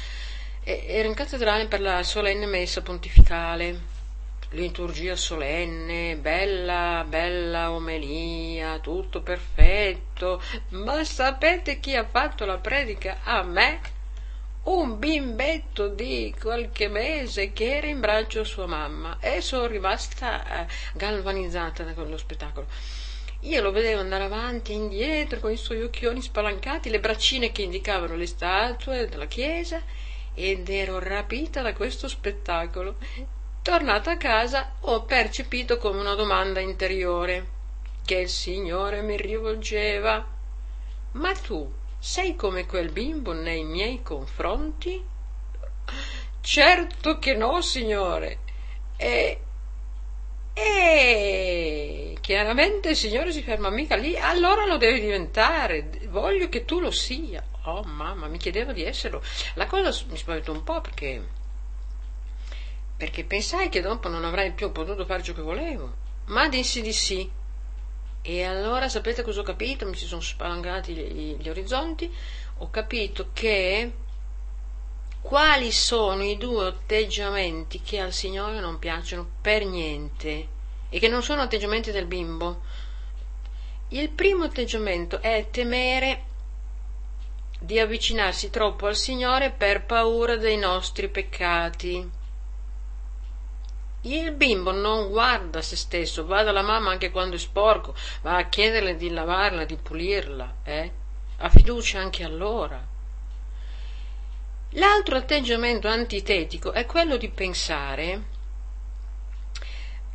ero 0.63 1.07
in 1.07 1.13
cattedrale 1.13 1.67
per 1.67 1.81
la 1.81 2.03
solenne 2.03 2.45
messa 2.45 2.81
pontificale 2.81 3.93
liturgia 4.55 5.15
solenne, 5.15 6.15
bella, 6.15 7.05
bella 7.07 7.71
omelia, 7.71 8.79
tutto 8.79 9.21
perfetto, 9.21 10.41
ma 10.69 11.03
sapete 11.03 11.79
chi 11.79 11.95
ha 11.95 12.05
fatto 12.05 12.45
la 12.45 12.57
predica 12.57 13.19
a 13.23 13.43
me? 13.43 13.94
Un 14.65 14.99
bimbetto 14.99 15.87
di 15.87 16.33
qualche 16.39 16.87
mese 16.87 17.53
che 17.53 17.77
era 17.77 17.87
in 17.87 17.99
braccio 17.99 18.41
a 18.41 18.45
sua 18.45 18.67
mamma 18.67 19.17
e 19.19 19.41
sono 19.41 19.65
rimasta 19.65 20.65
eh, 20.65 20.67
galvanizzata 20.93 21.83
da 21.83 21.93
quello 21.93 22.17
spettacolo. 22.17 22.67
Io 23.41 23.61
lo 23.61 23.71
vedevo 23.71 24.01
andare 24.01 24.23
avanti 24.23 24.71
e 24.71 24.75
indietro 24.75 25.39
con 25.39 25.51
i 25.51 25.57
suoi 25.57 25.83
occhioni 25.83 26.21
spalancati, 26.21 26.89
le 26.89 26.99
braccine 26.99 27.51
che 27.51 27.61
indicavano 27.61 28.15
le 28.15 28.25
statue 28.25 29.07
della 29.07 29.27
chiesa 29.27 29.81
ed 30.33 30.67
ero 30.69 30.99
rapita 30.99 31.61
da 31.61 31.73
questo 31.73 32.07
spettacolo 32.07 32.97
Tornata 33.65 34.11
a 34.11 34.17
casa 34.17 34.73
ho 34.81 35.05
percepito 35.05 35.79
come 35.79 35.99
una 35.99 36.13
domanda 36.13 36.59
interiore 36.59 37.47
che 38.05 38.17
il 38.17 38.29
Signore 38.29 39.01
mi 39.01 39.17
rivolgeva. 39.17 40.23
Ma 41.13 41.33
tu 41.33 41.73
sei 42.05 42.35
come 42.35 42.67
quel 42.67 42.91
bimbo 42.91 43.33
nei 43.33 43.63
miei 43.63 44.03
confronti? 44.03 45.03
Certo 46.39 47.17
che 47.17 47.33
no, 47.33 47.59
Signore. 47.61 48.37
E, 48.95 49.39
e 50.53 52.15
chiaramente 52.21 52.89
il 52.89 52.95
Signore 52.95 53.31
si 53.31 53.41
ferma 53.41 53.71
mica 53.71 53.95
lì, 53.95 54.15
allora 54.19 54.67
lo 54.67 54.77
devi 54.77 54.99
diventare, 54.99 55.89
voglio 56.09 56.47
che 56.47 56.63
tu 56.63 56.79
lo 56.79 56.91
sia. 56.91 57.43
Oh 57.63 57.81
mamma, 57.81 58.27
mi 58.27 58.37
chiedeva 58.37 58.71
di 58.71 58.83
esserlo. 58.83 59.23
La 59.55 59.65
cosa 59.65 59.91
mi 60.07 60.15
spaventa 60.15 60.51
un 60.51 60.63
po' 60.63 60.81
perché 60.81 61.27
perché 62.95 63.23
pensai 63.23 63.67
che 63.69 63.81
dopo 63.81 64.09
non 64.09 64.23
avrei 64.23 64.51
più 64.51 64.71
potuto 64.71 65.05
fare 65.05 65.23
ciò 65.23 65.33
che 65.33 65.41
volevo, 65.41 65.91
ma 66.25 66.47
dissi 66.49 66.83
di 66.83 66.93
sì. 66.93 67.43
E 68.27 68.43
allora 68.43 68.89
sapete 68.89 69.21
cosa 69.21 69.41
ho 69.41 69.43
capito? 69.43 69.85
Mi 69.85 69.95
si 69.95 70.07
sono 70.07 70.19
spalancati 70.19 70.95
gli, 70.95 71.37
gli 71.37 71.47
orizzonti, 71.47 72.11
ho 72.57 72.71
capito 72.71 73.29
che 73.33 73.93
quali 75.21 75.71
sono 75.71 76.23
i 76.23 76.35
due 76.35 76.65
atteggiamenti 76.65 77.83
che 77.83 77.99
al 77.99 78.13
Signore 78.13 78.59
non 78.59 78.79
piacciono 78.79 79.29
per 79.41 79.63
niente 79.65 80.47
e 80.89 80.97
che 80.97 81.07
non 81.07 81.21
sono 81.21 81.43
atteggiamenti 81.43 81.91
del 81.91 82.07
bimbo. 82.07 82.63
Il 83.89 84.09
primo 84.09 84.45
atteggiamento 84.45 85.21
è 85.21 85.47
temere 85.51 86.23
di 87.59 87.77
avvicinarsi 87.79 88.49
troppo 88.49 88.87
al 88.87 88.95
Signore 88.95 89.51
per 89.51 89.85
paura 89.85 90.35
dei 90.35 90.57
nostri 90.57 91.09
peccati. 91.09 92.09
Il 94.05 94.33
bimbo 94.33 94.71
non 94.71 95.09
guarda 95.09 95.63
se 95.63 95.75
stesso, 95.75 96.27
va 96.27 96.43
dalla 96.43 96.61
mamma 96.61 96.91
anche 96.91 97.09
quando 97.09 97.37
è 97.37 97.39
sporco, 97.39 97.95
va 98.21 98.37
a 98.37 98.47
chiederle 98.47 98.95
di 98.95 99.09
lavarla, 99.09 99.65
di 99.65 99.77
pulirla, 99.77 100.57
eh? 100.63 100.91
Ha 101.37 101.49
fiducia 101.49 101.99
anche 101.99 102.23
allora. 102.23 102.79
L'altro 104.73 105.15
atteggiamento 105.17 105.87
antitetico 105.87 106.71
è 106.71 106.85
quello 106.85 107.17
di 107.17 107.29
pensare 107.29 108.33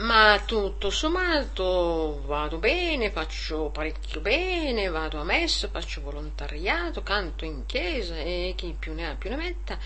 ma 0.00 0.40
tutto 0.46 0.88
sommato 0.88 2.22
vado 2.24 2.56
bene, 2.58 3.10
faccio 3.10 3.70
parecchio 3.70 4.20
bene, 4.20 4.88
vado 4.88 5.20
a 5.20 5.24
messa, 5.24 5.68
faccio 5.68 6.00
volontariato, 6.00 7.02
canto 7.02 7.44
in 7.44 7.66
chiesa 7.66 8.16
e 8.16 8.54
chi 8.56 8.74
più 8.78 8.94
ne 8.94 9.08
ha 9.08 9.14
più 9.14 9.28
ne 9.28 9.36
metta 9.36 9.78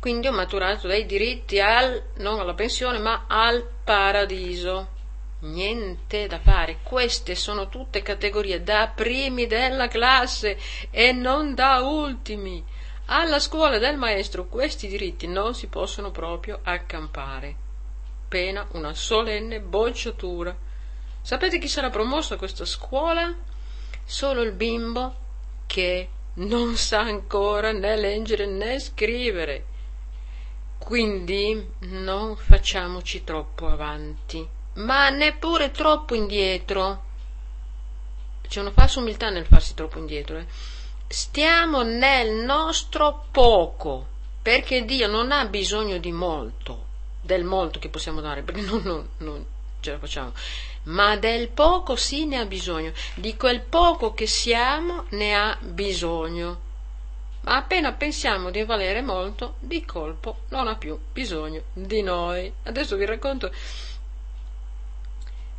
quindi 0.00 0.28
ho 0.28 0.32
maturato 0.32 0.86
dei 0.86 1.06
diritti 1.06 1.60
al, 1.60 2.10
non 2.16 2.38
alla 2.38 2.54
pensione, 2.54 2.98
ma 2.98 3.24
al 3.28 3.66
paradiso. 3.84 4.94
Niente 5.40 6.26
da 6.26 6.38
fare, 6.38 6.78
queste 6.82 7.34
sono 7.34 7.68
tutte 7.68 8.02
categorie 8.02 8.62
da 8.62 8.90
primi 8.94 9.46
della 9.46 9.88
classe 9.88 10.58
e 10.90 11.12
non 11.12 11.54
da 11.54 11.80
ultimi. 11.82 12.64
Alla 13.06 13.38
scuola 13.38 13.78
del 13.78 13.96
maestro 13.96 14.46
questi 14.46 14.88
diritti 14.88 15.26
non 15.26 15.54
si 15.54 15.68
possono 15.68 16.10
proprio 16.10 16.60
accampare. 16.62 17.54
Pena 18.28 18.66
una 18.72 18.94
solenne 18.94 19.60
bocciatura. 19.60 20.56
Sapete 21.20 21.58
chi 21.58 21.68
sarà 21.68 21.90
promosso 21.90 22.34
a 22.34 22.38
questa 22.38 22.64
scuola? 22.64 23.32
Solo 24.04 24.42
il 24.42 24.52
bimbo 24.52 25.14
che 25.66 26.08
non 26.34 26.76
sa 26.76 27.00
ancora 27.00 27.72
né 27.72 27.96
leggere 27.96 28.46
né 28.46 28.78
scrivere 28.78 29.74
quindi 30.86 31.72
non 31.80 32.36
facciamoci 32.36 33.24
troppo 33.24 33.66
avanti, 33.66 34.46
ma 34.74 35.08
neppure 35.10 35.72
troppo 35.72 36.14
indietro. 36.14 37.02
C'è 38.46 38.60
una 38.60 38.70
falsa 38.70 39.00
umiltà 39.00 39.28
nel 39.30 39.46
farsi 39.46 39.74
troppo 39.74 39.98
indietro. 39.98 40.38
Eh? 40.38 40.46
stiamo 41.08 41.82
nel 41.82 42.44
nostro 42.44 43.26
poco, 43.32 44.06
perché 44.42 44.84
Dio 44.84 45.08
non 45.08 45.32
ha 45.32 45.44
bisogno 45.46 45.98
di 45.98 46.12
molto, 46.12 46.84
del 47.20 47.44
molto 47.44 47.78
che 47.78 47.88
possiamo 47.88 48.20
dare, 48.20 48.42
perché 48.42 48.60
non, 48.62 48.82
non, 48.84 49.08
non 49.18 49.44
ce 49.80 49.92
la 49.92 49.98
facciamo, 49.98 50.32
ma 50.84 51.16
del 51.16 51.48
poco 51.48 51.96
sì 51.96 52.26
ne 52.26 52.38
ha 52.38 52.44
bisogno, 52.44 52.92
di 53.14 53.36
quel 53.36 53.60
poco 53.60 54.14
che 54.14 54.26
siamo 54.26 55.06
ne 55.10 55.34
ha 55.34 55.58
bisogno. 55.60 56.64
Ma 57.46 57.56
appena 57.56 57.92
pensiamo 57.92 58.50
di 58.50 58.62
valere 58.64 59.02
molto, 59.02 59.56
di 59.58 59.84
colpo 59.84 60.40
non 60.50 60.68
ha 60.68 60.76
più 60.76 60.98
bisogno 61.12 61.62
di 61.72 62.02
noi. 62.02 62.52
Adesso 62.64 62.96
vi 62.96 63.04
racconto 63.04 63.52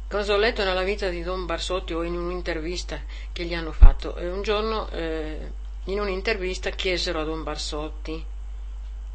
cosa 0.07 0.33
ho 0.33 0.37
letto 0.37 0.63
nella 0.63 0.83
vita 0.83 1.09
di 1.09 1.23
Don 1.23 1.45
Barsotti 1.45 1.93
o 1.93 2.03
in 2.03 2.15
un'intervista 2.15 3.01
che 3.33 3.43
gli 3.45 3.53
hanno 3.53 3.71
fatto. 3.71 4.15
E 4.15 4.29
un 4.29 4.41
giorno 4.41 4.89
eh, 4.89 5.51
in 5.85 5.99
un'intervista 5.99 6.69
chiesero 6.69 7.21
a 7.21 7.23
Don 7.23 7.43
Barsotti 7.43 8.25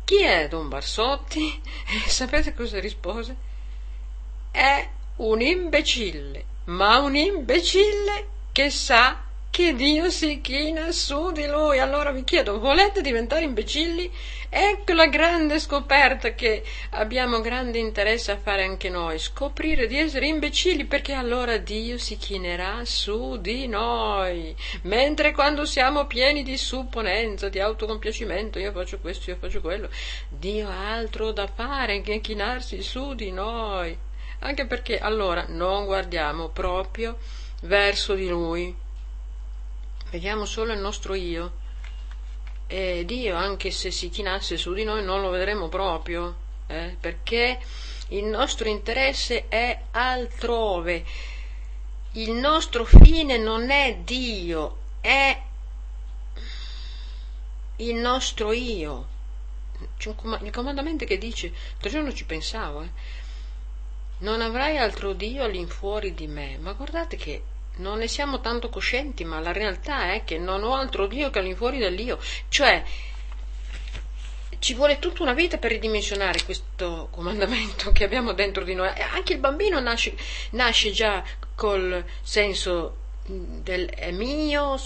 chi 0.05 0.21
è 0.23 0.49
Don 0.49 0.69
Barsotti? 0.69 1.61
E 2.05 2.09
sapete 2.09 2.55
cosa 2.55 2.79
rispose? 2.81 3.37
È 4.51 4.89
un 5.17 5.41
imbecille, 5.41 6.45
ma 6.65 6.99
un 6.99 7.15
imbecille 7.17 8.29
che 8.53 8.69
sa 8.71 9.23
che 9.53 9.75
Dio 9.75 10.09
si 10.09 10.41
china 10.41 10.93
su 10.93 11.31
di 11.31 11.47
lui. 11.47 11.79
Allora 11.79 12.11
vi 12.11 12.25
chiedo, 12.25 12.59
volete 12.59 13.03
diventare 13.03 13.45
imbecilli? 13.45 14.11
Ecco 14.49 14.95
la 14.95 15.09
grande 15.09 15.61
scoperta 15.61 16.33
che 16.33 16.65
abbiamo 16.93 17.43
grande 17.43 17.77
interesse 17.79 18.31
a 18.31 18.39
fare 18.39 18.65
anche 18.65 18.89
noi, 18.89 19.19
scoprire 19.19 19.87
di 19.87 19.99
essere 19.99 20.27
imbecilli 20.27 20.87
perché 20.87 21.13
allora 21.13 21.59
Dio 21.59 21.99
si 21.99 22.17
chinerà 22.17 22.87
su 22.87 23.37
di 23.37 23.67
noi. 23.69 24.57
Mentre 24.85 25.33
quando 25.33 25.67
siamo 25.67 26.07
pieni 26.07 26.43
di 26.43 26.57
supponenza, 26.57 27.51
di 27.51 27.61
autocompiacimento, 27.61 28.59
io 28.59 28.73
faccio 28.73 29.01
questo, 29.01 29.29
io 29.29 29.37
faccio 29.39 29.61
quello, 29.61 29.91
Dio 30.31 30.67
ha 30.67 30.95
altro 30.95 31.31
da 31.31 31.47
fare 31.47 32.01
che 32.01 32.23
chinarsi 32.23 32.81
su 32.81 33.13
di 33.13 33.31
noi. 33.31 33.95
Anche 34.39 34.65
perché 34.65 34.99
allora 34.99 35.45
non 35.49 35.85
guardiamo 35.85 36.49
proprio 36.49 37.19
verso 37.65 38.15
di 38.15 38.29
lui, 38.29 38.75
vediamo 40.13 40.45
solo 40.45 40.75
il 40.75 40.79
nostro 40.79 41.15
io. 41.15 41.61
E 42.67 43.05
Dio, 43.07 43.35
anche 43.35 43.71
se 43.71 43.91
si 43.91 44.11
chinasse 44.11 44.59
su 44.59 44.73
di 44.75 44.85
noi, 44.85 45.03
non 45.03 45.23
lo 45.23 45.31
vedremo 45.31 45.69
proprio, 45.69 46.37
eh? 46.67 46.97
perché 47.01 47.59
il 48.09 48.25
nostro 48.25 48.69
interesse 48.69 49.49
è 49.49 49.85
altrove. 49.91 51.05
Il 52.13 52.33
nostro 52.33 52.85
fine 52.85 53.39
non 53.39 53.71
è 53.71 53.97
Dio, 54.05 54.77
è 55.01 55.41
il 57.77 57.95
nostro 57.95 58.53
io. 58.53 59.09
Il 59.99 60.51
comandamento 60.53 61.07
che 61.07 61.19
dice, 61.19 61.53
l'altro 61.71 61.91
giorno 61.91 62.13
ci 62.13 62.27
pensavo, 62.27 62.83
eh? 62.83 62.91
non 64.19 64.43
avrai 64.43 64.77
altro 64.77 65.15
Dio 65.15 65.43
all'infuori 65.43 66.13
di 66.13 66.27
me. 66.27 66.59
Ma 66.59 66.73
guardate 66.73 67.17
che 67.17 67.43
non 67.77 67.99
ne 67.99 68.09
siamo 68.09 68.41
tanto 68.41 68.69
coscienti, 68.69 69.25
ma 69.25 69.41
la 69.41 69.53
realtà 69.53 70.13
è 70.13 70.25
che 70.25 70.39
non 70.39 70.63
ho 70.63 70.75
altro 70.75 71.07
Dio 71.07 71.31
che 71.31 71.39
all'infuori 71.39 71.79
dell'io. 71.79 72.19
Cioè, 72.49 72.83
ci 74.59 74.75
vuole 74.75 74.99
tutta 74.99 75.23
una 75.23 75.33
vita 75.33 75.59
per 75.59 75.73
ridimensionare 75.73 76.45
questo 76.45 77.09
comandamento 77.11 77.91
che 77.93 78.05
abbiamo 78.05 78.33
dentro 78.33 78.63
di 78.63 78.75
noi. 78.75 78.89
Anche 79.13 79.33
il 79.33 79.41
bambino 79.41 79.81
nasce, 79.81 80.15
nasce 80.51 80.93
già 80.93 81.25
col 81.55 82.05
senso 82.23 82.99
del 83.25 83.89
è 83.89 84.11
mio, 84.11 84.77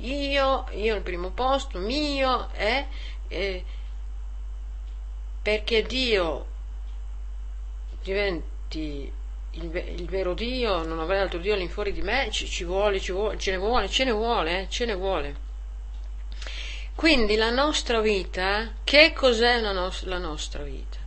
io, 0.00 0.66
io 0.72 0.94
al 0.94 1.02
primo 1.02 1.30
posto, 1.30 1.78
mio, 1.78 2.50
è, 2.52 2.86
eh, 3.28 3.64
perché 5.42 5.82
Dio 5.82 6.46
diventi 8.02 9.12
il, 9.52 10.06
vero 10.06 10.34
Dio, 10.34 10.82
non 10.84 11.00
avrei 11.00 11.20
altro 11.20 11.38
Dio 11.38 11.54
all'infuori 11.54 11.92
di 11.92 12.02
me, 12.02 12.28
ci, 12.30 12.46
ci, 12.46 12.64
vuole, 12.64 13.00
ci 13.00 13.12
vuole, 13.12 13.38
ce 13.38 13.50
ne 13.50 13.56
vuole, 13.56 13.88
ce 13.88 14.04
ne 14.04 14.12
vuole, 14.12 14.60
eh, 14.60 14.66
ce 14.68 14.84
ne 14.84 14.94
vuole. 14.94 15.46
Quindi 16.94 17.36
la 17.36 17.50
nostra 17.50 18.00
vita, 18.00 18.72
che 18.84 19.12
cos'è 19.12 19.60
la, 19.60 19.72
nos- 19.72 20.04
la 20.04 20.18
nostra 20.18 20.62
vita? 20.62 20.98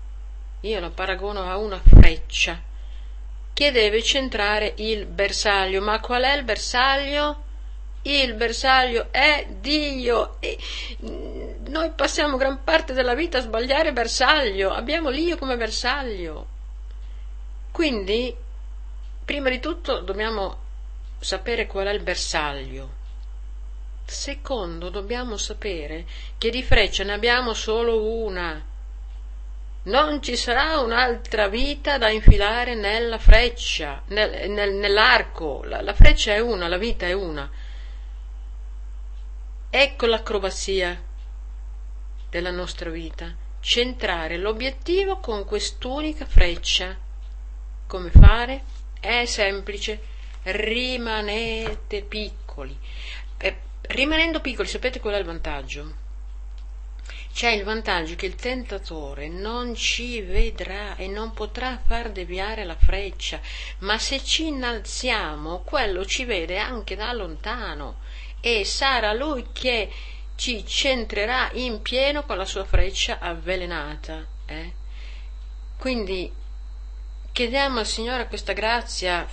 Io 0.61 0.79
la 0.79 0.89
paragono 0.89 1.49
a 1.49 1.57
una 1.57 1.81
freccia 1.83 2.61
che 3.53 3.71
deve 3.71 4.01
centrare 4.01 4.73
il 4.77 5.05
bersaglio. 5.05 5.81
Ma 5.81 5.99
qual 5.99 6.23
è 6.23 6.35
il 6.35 6.43
bersaglio? 6.43 7.43
Il 8.03 8.33
bersaglio 8.35 9.07
è 9.11 9.47
Dio. 9.59 10.37
E 10.39 10.57
noi 11.67 11.91
passiamo 11.91 12.37
gran 12.37 12.63
parte 12.63 12.93
della 12.93 13.13
vita 13.13 13.39
a 13.39 13.41
sbagliare 13.41 13.91
bersaglio. 13.91 14.71
Abbiamo 14.71 15.09
l'io 15.09 15.37
come 15.37 15.57
bersaglio. 15.57 16.50
Quindi, 17.81 18.37
prima 19.25 19.49
di 19.49 19.59
tutto 19.59 20.01
dobbiamo 20.01 20.55
sapere 21.19 21.65
qual 21.65 21.87
è 21.87 21.91
il 21.91 22.03
bersaglio. 22.03 22.91
Secondo, 24.05 24.89
dobbiamo 24.89 25.35
sapere 25.35 26.05
che 26.37 26.51
di 26.51 26.61
freccia 26.61 27.03
ne 27.03 27.13
abbiamo 27.13 27.55
solo 27.55 28.03
una. 28.03 28.63
Non 29.85 30.21
ci 30.21 30.35
sarà 30.35 30.77
un'altra 30.77 31.47
vita 31.47 31.97
da 31.97 32.11
infilare 32.11 32.75
nella 32.75 33.17
freccia, 33.17 34.03
nel, 34.09 34.51
nel, 34.51 34.73
nell'arco. 34.75 35.63
La, 35.63 35.81
la 35.81 35.95
freccia 35.95 36.33
è 36.33 36.39
una, 36.39 36.67
la 36.67 36.77
vita 36.77 37.07
è 37.07 37.13
una. 37.13 37.49
Ecco 39.71 40.05
l'acrobazia 40.05 41.01
della 42.29 42.51
nostra 42.51 42.91
vita. 42.91 43.33
Centrare 43.59 44.37
l'obiettivo 44.37 45.17
con 45.17 45.45
quest'unica 45.45 46.27
freccia 46.27 47.09
come 47.91 48.09
fare? 48.09 48.63
È 49.01 49.25
semplice, 49.25 49.99
rimanete 50.43 52.03
piccoli. 52.03 52.77
Eh, 53.37 53.57
rimanendo 53.81 54.39
piccoli, 54.39 54.69
sapete 54.69 55.01
qual 55.01 55.15
è 55.15 55.17
il 55.17 55.25
vantaggio? 55.25 55.95
C'è 57.33 57.49
il 57.49 57.65
vantaggio 57.65 58.15
che 58.15 58.27
il 58.27 58.35
tentatore 58.35 59.27
non 59.27 59.75
ci 59.75 60.21
vedrà 60.21 60.95
e 60.95 61.07
non 61.07 61.33
potrà 61.33 61.81
far 61.85 62.11
deviare 62.11 62.63
la 62.63 62.77
freccia, 62.77 63.41
ma 63.79 63.97
se 63.97 64.23
ci 64.23 64.47
innalziamo, 64.47 65.59
quello 65.59 66.05
ci 66.05 66.23
vede 66.23 66.59
anche 66.59 66.95
da 66.95 67.11
lontano 67.11 67.99
e 68.39 68.63
sarà 68.63 69.11
lui 69.11 69.47
che 69.51 69.91
ci 70.35 70.65
centrerà 70.65 71.49
in 71.55 71.81
pieno 71.81 72.23
con 72.23 72.37
la 72.37 72.45
sua 72.45 72.63
freccia 72.63 73.19
avvelenata. 73.19 74.25
Eh? 74.45 74.73
Quindi 75.77 76.39
chiediamo 77.31 77.79
al 77.79 77.87
Signore 77.87 78.27
questa 78.27 78.53
grazia, 78.53 79.27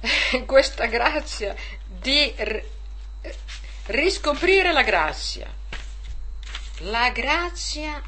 questa 0.46 0.86
grazia 0.86 1.54
di 1.86 2.34
riscoprire 3.86 4.72
la 4.72 4.82
grazia. 4.82 5.58
La 6.84 7.10
grazia, 7.10 8.00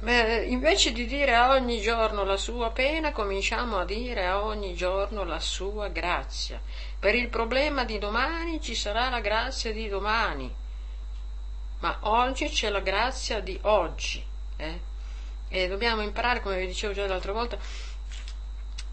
invece 0.00 0.92
di 0.92 1.06
dire 1.06 1.36
a 1.36 1.50
ogni 1.50 1.80
giorno 1.80 2.24
la 2.24 2.36
sua 2.36 2.70
pena, 2.70 3.12
cominciamo 3.12 3.78
a 3.78 3.84
dire 3.84 4.26
a 4.26 4.42
ogni 4.42 4.74
giorno 4.74 5.22
la 5.22 5.38
sua 5.38 5.86
grazia. 5.88 6.60
Per 6.98 7.14
il 7.14 7.28
problema 7.28 7.84
di 7.84 7.98
domani 7.98 8.60
ci 8.60 8.74
sarà 8.74 9.08
la 9.08 9.20
grazia 9.20 9.72
di 9.72 9.88
domani, 9.88 10.52
ma 11.78 11.98
oggi 12.00 12.48
c'è 12.48 12.70
la 12.70 12.80
grazia 12.80 13.38
di 13.38 13.56
oggi. 13.62 14.24
Eh? 14.56 14.94
E 15.48 15.68
dobbiamo 15.68 16.02
imparare, 16.02 16.40
come 16.40 16.58
vi 16.58 16.66
dicevo 16.66 16.92
già 16.92 17.06
l'altra 17.06 17.32
volta, 17.32 17.58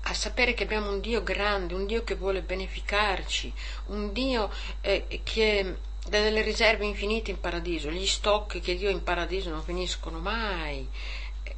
a 0.06 0.14
sapere 0.14 0.54
che 0.54 0.64
abbiamo 0.64 0.90
un 0.90 1.00
Dio 1.00 1.24
grande, 1.24 1.74
un 1.74 1.86
Dio 1.86 2.04
che 2.04 2.16
vuole 2.16 2.42
beneficarci, 2.42 3.54
un 3.88 4.12
Dio 4.12 4.52
eh, 4.82 5.22
che 5.24 5.76
ha 6.06 6.10
delle 6.10 6.42
riserve 6.42 6.86
infinite 6.86 7.32
in 7.32 7.40
paradiso, 7.40 7.90
gli 7.90 8.06
stock 8.06 8.60
che 8.60 8.76
Dio 8.76 8.90
ha 8.90 8.92
in 8.92 9.04
paradiso 9.04 9.50
non 9.50 9.64
finiscono 9.64 10.20
mai. 10.20 10.88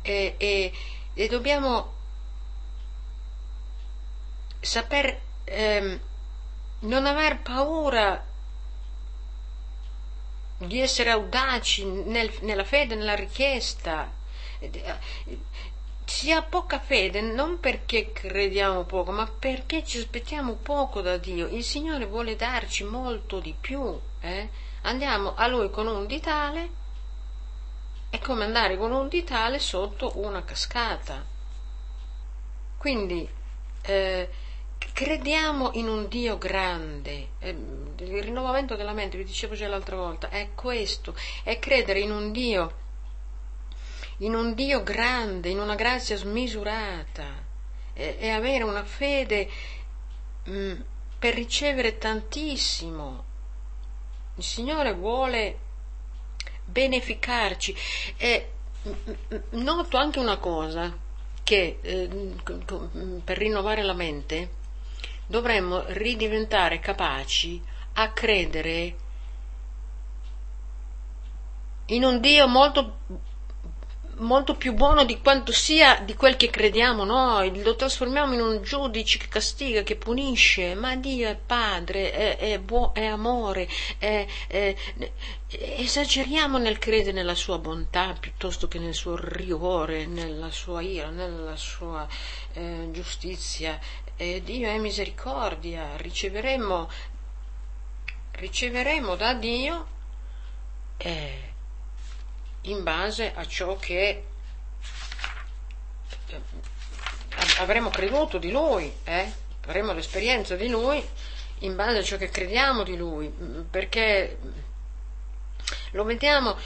E, 0.02 0.36
e, 0.38 0.72
e 1.14 1.28
dobbiamo 1.28 1.94
saper 4.60 5.20
ehm, 5.46 6.00
non 6.80 7.06
aver 7.06 7.40
paura 7.42 8.24
di 10.58 10.80
essere 10.80 11.10
audaci 11.10 11.84
nel, 11.86 12.32
nella 12.42 12.64
fede, 12.64 12.96
nella 12.96 13.16
richiesta, 13.16 14.12
si 16.06 16.32
ha 16.32 16.42
poca 16.44 16.80
fede 16.80 17.22
non 17.22 17.60
perché 17.60 18.12
crediamo 18.12 18.84
poco, 18.84 19.12
ma 19.12 19.28
perché 19.28 19.84
ci 19.84 19.98
aspettiamo 19.98 20.54
poco 20.54 21.02
da 21.02 21.18
Dio. 21.18 21.48
Il 21.48 21.64
Signore 21.64 22.06
vuole 22.06 22.36
darci 22.36 22.84
molto 22.84 23.40
di 23.40 23.56
più. 23.60 24.00
Eh? 24.22 24.50
Andiamo 24.84 25.34
a 25.36 25.48
Lui 25.48 25.70
con 25.72 25.88
un 25.88 26.06
ditale, 26.06 26.70
è 28.10 28.20
come 28.20 28.46
andare 28.46 28.78
con 28.78 28.92
un 28.92 29.08
ditale 29.08 29.60
sotto 29.60 30.14
una 30.16 30.44
cascata. 30.44 31.26
Quindi 32.78 33.28
eh, 33.82 34.30
crediamo 34.94 35.72
in 35.74 35.88
un 35.90 36.08
Dio 36.08 36.38
grande. 36.38 37.30
Eh, 37.40 37.50
il 37.50 38.24
rinnovamento 38.24 38.76
della 38.76 38.94
mente, 38.94 39.18
vi 39.18 39.24
dicevo 39.24 39.56
già 39.56 39.68
l'altra 39.68 39.96
volta, 39.96 40.30
è 40.30 40.50
questo, 40.54 41.16
è 41.44 41.58
credere 41.58 42.00
in 42.00 42.12
un 42.12 42.32
Dio, 42.32 42.84
in 44.20 44.34
un 44.34 44.54
Dio 44.54 44.84
grande, 44.84 45.50
in 45.50 45.60
una 45.60 45.76
grazia 45.76 46.16
smisurata 46.16 47.44
e, 47.94 48.18
e 48.20 48.30
avere 48.30 48.64
una 48.64 48.84
fede 48.84 49.50
mh, 50.44 50.58
mm, 50.58 50.82
per 51.20 51.34
ricevere 51.34 51.98
tantissimo. 51.98 53.24
Il 54.36 54.44
Signore 54.44 54.94
vuole 54.94 55.60
beneficarci 56.66 57.76
e 58.18 58.52
mm, 58.88 58.92
mm, 58.92 59.38
noto 59.62 59.98
anche 59.98 60.20
una 60.20 60.38
cosa 60.38 61.04
che 61.44 61.80
eh, 61.82 62.34
per 63.24 63.38
rinnovare 63.38 63.84
la 63.84 63.94
mente 63.94 64.64
dovremmo 65.28 65.84
ridiventare 65.88 66.80
capaci 66.80 67.62
a 67.94 68.12
credere 68.12 68.96
in 71.88 72.04
un 72.04 72.20
Dio 72.20 72.48
molto, 72.48 72.98
molto 74.18 74.56
più 74.56 74.74
buono 74.74 75.04
di 75.04 75.20
quanto 75.20 75.52
sia 75.52 76.00
di 76.00 76.16
quel 76.16 76.36
che 76.36 76.50
crediamo 76.50 77.04
noi, 77.04 77.62
lo 77.62 77.76
trasformiamo 77.76 78.34
in 78.34 78.42
un 78.42 78.62
giudice 78.62 79.18
che 79.18 79.28
castiga, 79.28 79.84
che 79.84 79.96
punisce, 79.96 80.76
ma 80.76 80.96
Dio 80.96 81.28
è 81.28 81.36
Padre, 81.36 82.12
è, 82.12 82.38
è, 82.38 82.60
buo, 82.60 82.94
è 82.94 83.06
amore, 83.06 83.68
è, 83.98 84.26
esageriamo 85.48 86.58
nel 86.58 86.78
credere 86.78 87.12
nella 87.12 87.36
sua 87.36 87.58
bontà 87.58 88.16
piuttosto 88.20 88.68
che 88.68 88.80
nel 88.80 88.94
suo 88.94 89.16
rigore, 89.18 90.06
nella 90.06 90.52
sua 90.52 90.82
ira, 90.82 91.10
nella 91.10 91.56
sua 91.56 92.08
eh, 92.54 92.90
giustizia. 92.92 93.80
Eh, 94.18 94.42
Dio 94.44 94.70
è 94.70 94.78
misericordia, 94.78 95.98
riceveremo, 95.98 96.90
riceveremo 98.32 99.16
da 99.16 99.34
Dio 99.34 99.88
eh, 100.98 101.54
in 102.66 102.84
base 102.84 103.34
a 103.34 103.46
ciò 103.46 103.76
che 103.78 104.24
eh, 106.28 106.42
avremo 107.60 107.90
creduto 107.90 108.38
di 108.38 108.52
Lui, 108.52 108.92
eh? 109.04 109.32
faremo 109.62 109.94
l'esperienza 109.94 110.56
di 110.56 110.68
Lui 110.68 111.04
in 111.60 111.76
base 111.76 111.98
a 111.98 112.04
ciò 112.04 112.18
che 112.18 112.30
crediamo 112.30 112.84
di 112.84 112.96
Lui, 112.96 113.34
perché 113.70 114.38
lo 115.92 116.04
vediamo 116.04 116.58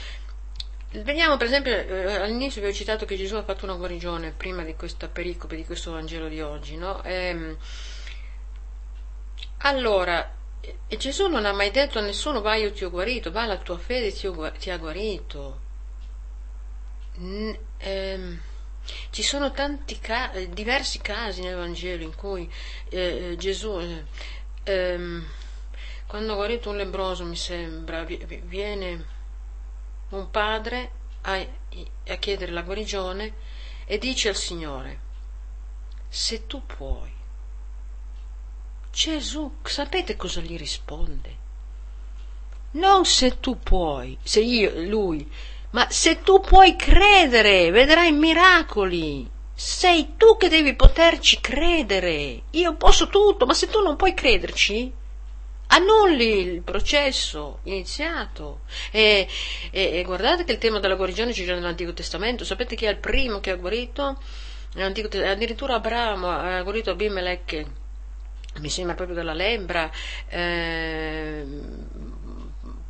Vediamo 0.92 1.36
per 1.36 1.46
esempio, 1.46 1.72
eh, 1.72 2.16
all'inizio 2.16 2.60
vi 2.60 2.66
ho 2.66 2.72
citato 2.72 3.06
che 3.06 3.16
Gesù 3.16 3.36
ha 3.36 3.44
fatto 3.44 3.64
una 3.64 3.76
guarigione 3.76 4.32
prima 4.32 4.64
di 4.64 4.74
questa 4.74 5.06
pericope, 5.06 5.54
di 5.54 5.64
questo 5.64 5.92
Vangelo 5.92 6.26
di 6.26 6.40
oggi, 6.40 6.76
no? 6.76 7.00
Ehm, 7.04 7.56
allora, 9.58 10.34
e 10.88 10.96
Gesù 10.96 11.28
non 11.28 11.46
ha 11.46 11.52
mai 11.52 11.70
detto 11.70 12.00
a 12.00 12.02
nessuno 12.02 12.40
vai 12.40 12.62
io 12.62 12.72
ti 12.72 12.82
ho 12.82 12.90
guarito, 12.90 13.30
va 13.30 13.46
la 13.46 13.58
tua 13.58 13.78
fede 13.78 14.12
ti, 14.12 14.26
ho, 14.26 14.50
ti 14.58 14.70
ha 14.70 14.78
guarito. 14.78 15.68
Ehm, 17.22 18.40
ci 19.10 19.22
sono 19.22 19.52
tanti 19.52 19.98
ca- 19.98 20.32
diversi 20.48 21.00
casi 21.00 21.42
nel 21.42 21.54
Vangelo 21.56 22.02
in 22.02 22.14
cui 22.14 22.50
eh, 22.88 23.34
Gesù, 23.38 23.78
eh, 23.78 24.04
ehm, 24.64 25.26
quando 26.06 26.32
ha 26.32 26.36
guarito 26.36 26.70
un 26.70 26.76
lebroso, 26.76 27.24
mi 27.24 27.36
sembra, 27.36 28.04
viene 28.04 29.04
un 30.10 30.30
padre 30.30 30.90
a, 31.22 31.46
a 32.08 32.14
chiedere 32.16 32.52
la 32.52 32.62
guarigione 32.62 33.34
e 33.84 33.98
dice 33.98 34.30
al 34.30 34.36
Signore, 34.36 35.00
se 36.08 36.46
tu 36.46 36.64
puoi. 36.64 37.12
Gesù, 38.90 39.56
sapete 39.62 40.16
cosa 40.16 40.40
gli 40.40 40.56
risponde? 40.56 41.36
Non 42.72 43.04
se 43.04 43.38
tu 43.40 43.58
puoi, 43.58 44.16
se 44.22 44.40
io, 44.40 44.72
lui, 44.88 45.30
ma 45.70 45.88
se 45.90 46.22
tu 46.22 46.40
puoi 46.40 46.76
credere, 46.76 47.70
vedrai 47.70 48.12
miracoli. 48.12 49.28
Sei 49.54 50.14
tu 50.16 50.36
che 50.36 50.48
devi 50.48 50.74
poterci 50.74 51.40
credere. 51.40 52.42
Io 52.50 52.74
posso 52.76 53.08
tutto, 53.08 53.46
ma 53.46 53.54
se 53.54 53.68
tu 53.68 53.80
non 53.82 53.96
puoi 53.96 54.14
crederci, 54.14 54.90
annulli 55.68 56.38
il 56.38 56.62
processo 56.62 57.60
iniziato. 57.64 58.60
E, 58.90 59.28
e, 59.70 59.98
e, 59.98 60.02
guardate 60.02 60.44
che 60.44 60.52
il 60.52 60.58
tema 60.58 60.80
della 60.80 60.94
guarigione 60.94 61.32
c'è 61.32 61.44
già 61.44 61.54
nell'Antico 61.54 61.92
Testamento. 61.92 62.44
Sapete 62.44 62.74
chi 62.74 62.86
è 62.86 62.90
il 62.90 62.98
primo 62.98 63.40
che 63.40 63.50
ha 63.50 63.56
guarito? 63.56 64.18
addirittura 64.72 65.74
Abramo 65.74 66.28
ha 66.28 66.62
guarito 66.62 66.90
Abimelech, 66.92 67.66
mi 68.58 68.68
sembra 68.68 68.94
proprio 68.94 69.16
dalla 69.16 69.32
lembra. 69.32 69.90
Eh, 70.28 71.44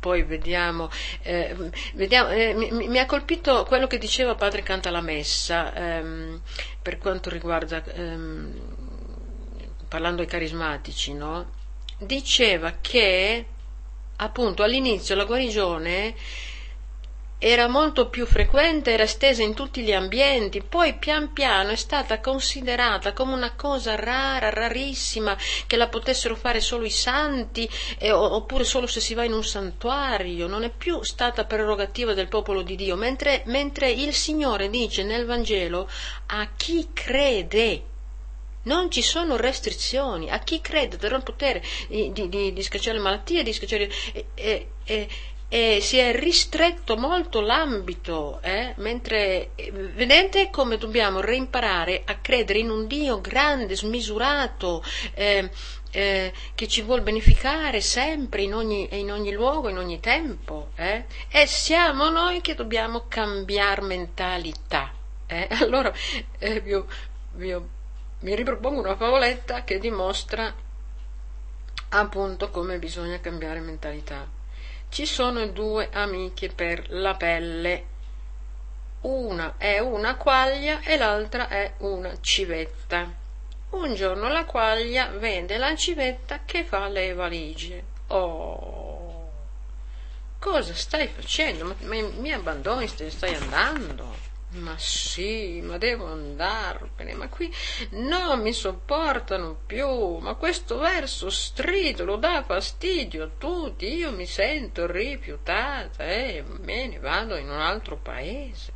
poi 0.01 0.23
vediamo, 0.23 0.89
eh, 1.21 1.55
vediamo 1.93 2.29
eh, 2.29 2.53
mi, 2.55 2.71
mi, 2.71 2.97
ha 2.97 3.05
colpito 3.05 3.63
quello 3.65 3.85
che 3.87 3.99
diceva 3.99 4.35
padre 4.35 4.63
Canta 4.63 4.89
la 4.89 4.99
Messa 4.99 5.73
ehm, 5.73 6.41
per 6.81 6.97
quanto 6.97 7.29
riguarda, 7.29 7.83
ehm, 7.85 8.51
parlando 9.87 10.23
ai 10.23 10.27
carismatici, 10.27 11.13
no? 11.13 11.59
diceva 12.05 12.77
che 12.81 13.45
appunto 14.17 14.63
all'inizio 14.63 15.15
la 15.15 15.25
guarigione 15.25 16.15
era 17.43 17.67
molto 17.67 18.07
più 18.07 18.27
frequente, 18.27 18.91
era 18.91 19.01
estesa 19.01 19.41
in 19.41 19.55
tutti 19.55 19.81
gli 19.81 19.91
ambienti, 19.91 20.61
poi 20.61 20.93
pian 20.93 21.33
piano 21.33 21.71
è 21.71 21.75
stata 21.75 22.19
considerata 22.19 23.13
come 23.13 23.33
una 23.33 23.55
cosa 23.55 23.95
rara, 23.95 24.51
rarissima, 24.51 25.35
che 25.65 25.75
la 25.75 25.87
potessero 25.87 26.35
fare 26.35 26.59
solo 26.59 26.85
i 26.85 26.91
santi, 26.91 27.67
eh, 27.97 28.11
oppure 28.11 28.63
solo 28.63 28.85
se 28.85 28.99
si 28.99 29.15
va 29.15 29.23
in 29.23 29.33
un 29.33 29.43
santuario, 29.43 30.45
non 30.45 30.63
è 30.63 30.69
più 30.69 31.01
stata 31.01 31.45
prerogativa 31.45 32.13
del 32.13 32.27
popolo 32.27 32.61
di 32.61 32.75
Dio, 32.75 32.95
mentre, 32.95 33.41
mentre 33.47 33.89
il 33.89 34.13
Signore 34.13 34.69
dice 34.69 35.01
nel 35.03 35.25
Vangelo 35.25 35.89
a 36.27 36.47
chi 36.55 36.89
crede, 36.93 37.85
non 38.63 38.91
ci 38.91 39.01
sono 39.01 39.35
restrizioni. 39.35 40.29
A 40.29 40.37
chi 40.37 40.61
crede 40.61 40.99
il 41.01 41.23
potere 41.23 41.63
di, 41.87 42.11
di, 42.13 42.53
di 42.53 42.61
scacciare 42.61 42.97
le 42.97 43.03
malattie, 43.03 43.41
di 43.41 43.51
scacciare... 43.51 43.89
E, 44.35 44.67
e, 44.83 45.07
e, 45.51 45.75
e 45.75 45.81
si 45.81 45.97
è 45.97 46.17
ristretto 46.17 46.95
molto 46.95 47.41
l'ambito, 47.41 48.39
eh? 48.41 48.73
mentre 48.77 49.51
vedete 49.93 50.49
come 50.49 50.77
dobbiamo 50.77 51.19
reimparare 51.19 52.03
a 52.05 52.15
credere 52.15 52.59
in 52.59 52.69
un 52.69 52.87
Dio 52.87 53.19
grande, 53.19 53.75
smisurato, 53.75 54.81
eh, 55.13 55.49
eh, 55.91 56.31
che 56.55 56.67
ci 56.69 56.81
vuole 56.83 57.01
beneficare 57.01 57.81
sempre 57.81 58.43
in 58.43 58.53
ogni, 58.53 58.87
in 58.91 59.11
ogni 59.11 59.33
luogo, 59.33 59.67
in 59.67 59.77
ogni 59.77 59.99
tempo. 59.99 60.69
Eh? 60.75 61.03
E 61.29 61.45
siamo 61.47 62.09
noi 62.09 62.39
che 62.39 62.55
dobbiamo 62.55 63.05
cambiare 63.09 63.81
mentalità. 63.81 64.93
Eh? 65.27 65.47
Allora 65.59 65.91
eh, 66.39 66.61
vi 66.61 66.81
vi 67.33 67.55
vi 68.21 68.35
ripropongo 68.35 68.81
una 68.81 68.95
favoletta 68.95 69.63
che 69.63 69.79
dimostra 69.79 70.53
appunto 71.89 72.51
come 72.51 72.77
bisogna 72.77 73.19
cambiare 73.19 73.59
mentalità. 73.59 74.40
Ci 74.91 75.05
sono 75.05 75.47
due 75.47 75.87
amiche 75.93 76.49
per 76.49 76.87
la 76.89 77.15
pelle, 77.15 77.85
una 79.03 79.55
è 79.57 79.79
una 79.79 80.17
quaglia 80.17 80.81
e 80.81 80.97
l'altra 80.97 81.47
è 81.47 81.75
una 81.77 82.11
civetta. 82.19 83.09
Un 83.69 83.95
giorno 83.95 84.27
la 84.27 84.43
quaglia 84.43 85.07
vede 85.07 85.57
la 85.57 85.73
civetta 85.77 86.41
che 86.43 86.65
fa 86.65 86.89
le 86.89 87.13
valigie. 87.13 87.83
Oh, 88.07 89.31
cosa 90.39 90.73
stai 90.73 91.07
facendo? 91.07 91.73
Ma 91.83 91.95
mi 92.19 92.33
abbandoni, 92.33 92.85
stai 92.85 93.33
andando? 93.33 94.13
Ma 94.53 94.77
sì, 94.77 95.61
ma 95.61 95.77
devo 95.77 96.07
andarmene, 96.07 97.13
ma 97.13 97.29
qui 97.29 97.49
non 97.91 98.41
mi 98.41 98.51
sopportano 98.51 99.61
più, 99.65 100.17
ma 100.17 100.33
questo 100.33 100.77
verso 100.77 101.29
stridolo 101.29 102.17
dà 102.17 102.43
fastidio 102.43 103.23
a 103.23 103.29
tutti, 103.37 103.93
io 103.93 104.11
mi 104.11 104.25
sento 104.25 104.91
rifiutata 104.91 106.03
e 106.03 106.35
eh, 106.35 106.43
me 106.43 106.87
ne 106.87 106.99
vado 106.99 107.37
in 107.37 107.49
un 107.49 107.61
altro 107.61 107.95
paese. 107.95 108.73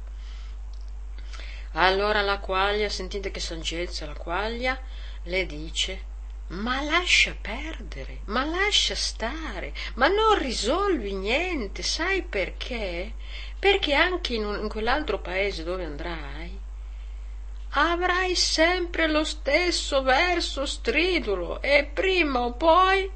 Allora 1.74 2.22
la 2.22 2.40
quaglia, 2.40 2.88
sentite 2.88 3.30
che 3.30 3.42
saggezza 3.42 4.06
la 4.06 4.16
quaglia, 4.16 4.80
le 5.24 5.46
dice 5.46 6.14
ma 6.48 6.82
lascia 6.82 7.36
perdere, 7.40 8.20
ma 8.26 8.46
lascia 8.46 8.96
stare, 8.96 9.74
ma 9.96 10.08
non 10.08 10.38
risolvi 10.38 11.14
niente, 11.14 11.82
sai 11.82 12.22
perché? 12.22 13.14
Perché 13.58 13.94
anche 13.94 14.36
in, 14.36 14.46
un, 14.46 14.60
in 14.60 14.70
quell'altro 14.70 15.20
paese 15.20 15.64
dove 15.64 15.84
andrai 15.84 16.64
avrai 17.78 18.36
sempre 18.36 19.08
lo 19.08 19.24
stesso 19.24 20.02
verso 20.02 20.66
stridulo 20.66 21.62
e 21.62 21.90
prima 21.92 22.42
o 22.42 22.54
poi 22.54 23.10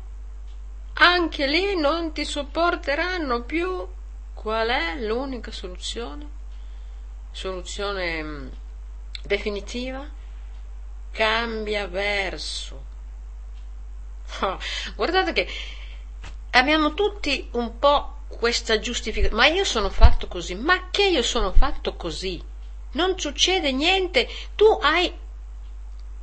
anche 0.93 1.47
lì 1.47 1.79
non 1.79 2.11
ti 2.11 2.25
sopporteranno 2.25 3.43
più. 3.43 3.87
Qual 4.33 4.67
è 4.67 4.95
l'unica 4.99 5.51
soluzione? 5.51 6.27
Soluzione 7.31 8.23
mm, 8.23 8.47
definitiva? 9.23 10.05
Cambia 11.11 11.87
verso 11.87 12.88
guardate 14.95 15.33
che 15.33 15.47
abbiamo 16.51 16.93
tutti 16.93 17.47
un 17.53 17.79
po' 17.79 18.17
questa 18.27 18.79
giustificazione, 18.79 19.41
ma 19.41 19.47
io 19.47 19.63
sono 19.63 19.89
fatto 19.89 20.27
così, 20.27 20.55
ma 20.55 20.89
che 20.91 21.07
io 21.07 21.23
sono 21.23 21.51
fatto 21.51 21.95
così? 21.95 22.41
Non 22.91 23.19
succede 23.19 23.71
niente, 23.71 24.27
tu 24.55 24.65
hai, 24.81 25.11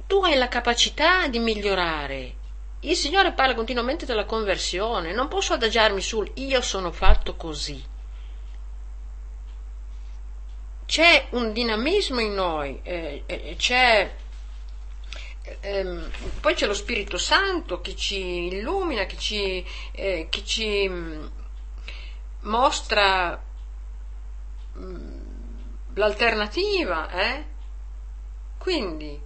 tu 0.06 0.22
hai 0.22 0.36
la 0.36 0.48
capacità 0.48 1.28
di 1.28 1.38
migliorare. 1.38 2.34
Il 2.80 2.96
Signore 2.96 3.32
parla 3.32 3.54
continuamente 3.54 4.06
della 4.06 4.24
conversione, 4.24 5.12
non 5.12 5.28
posso 5.28 5.54
adagiarmi 5.54 6.00
sul 6.00 6.30
io 6.34 6.60
sono 6.60 6.92
fatto 6.92 7.34
così. 7.34 7.84
C'è 10.86 11.26
un 11.30 11.52
dinamismo 11.52 12.20
in 12.20 12.34
noi, 12.34 12.78
eh, 12.82 13.24
eh, 13.26 13.56
c'è 13.58 14.14
ehm, 15.60 16.10
poi 16.40 16.54
c'è 16.54 16.66
lo 16.66 16.74
Spirito 16.74 17.18
Santo 17.18 17.80
che 17.80 17.94
ci 17.94 18.46
illumina, 18.46 19.06
che 19.06 19.16
ci, 19.16 19.64
eh, 19.92 20.26
che 20.30 20.44
ci 20.44 20.88
mm, 20.88 21.26
mostra 22.42 23.42
mm, 24.78 25.18
l'alternativa, 25.94 27.10
eh? 27.10 27.44
Quindi, 28.58 29.20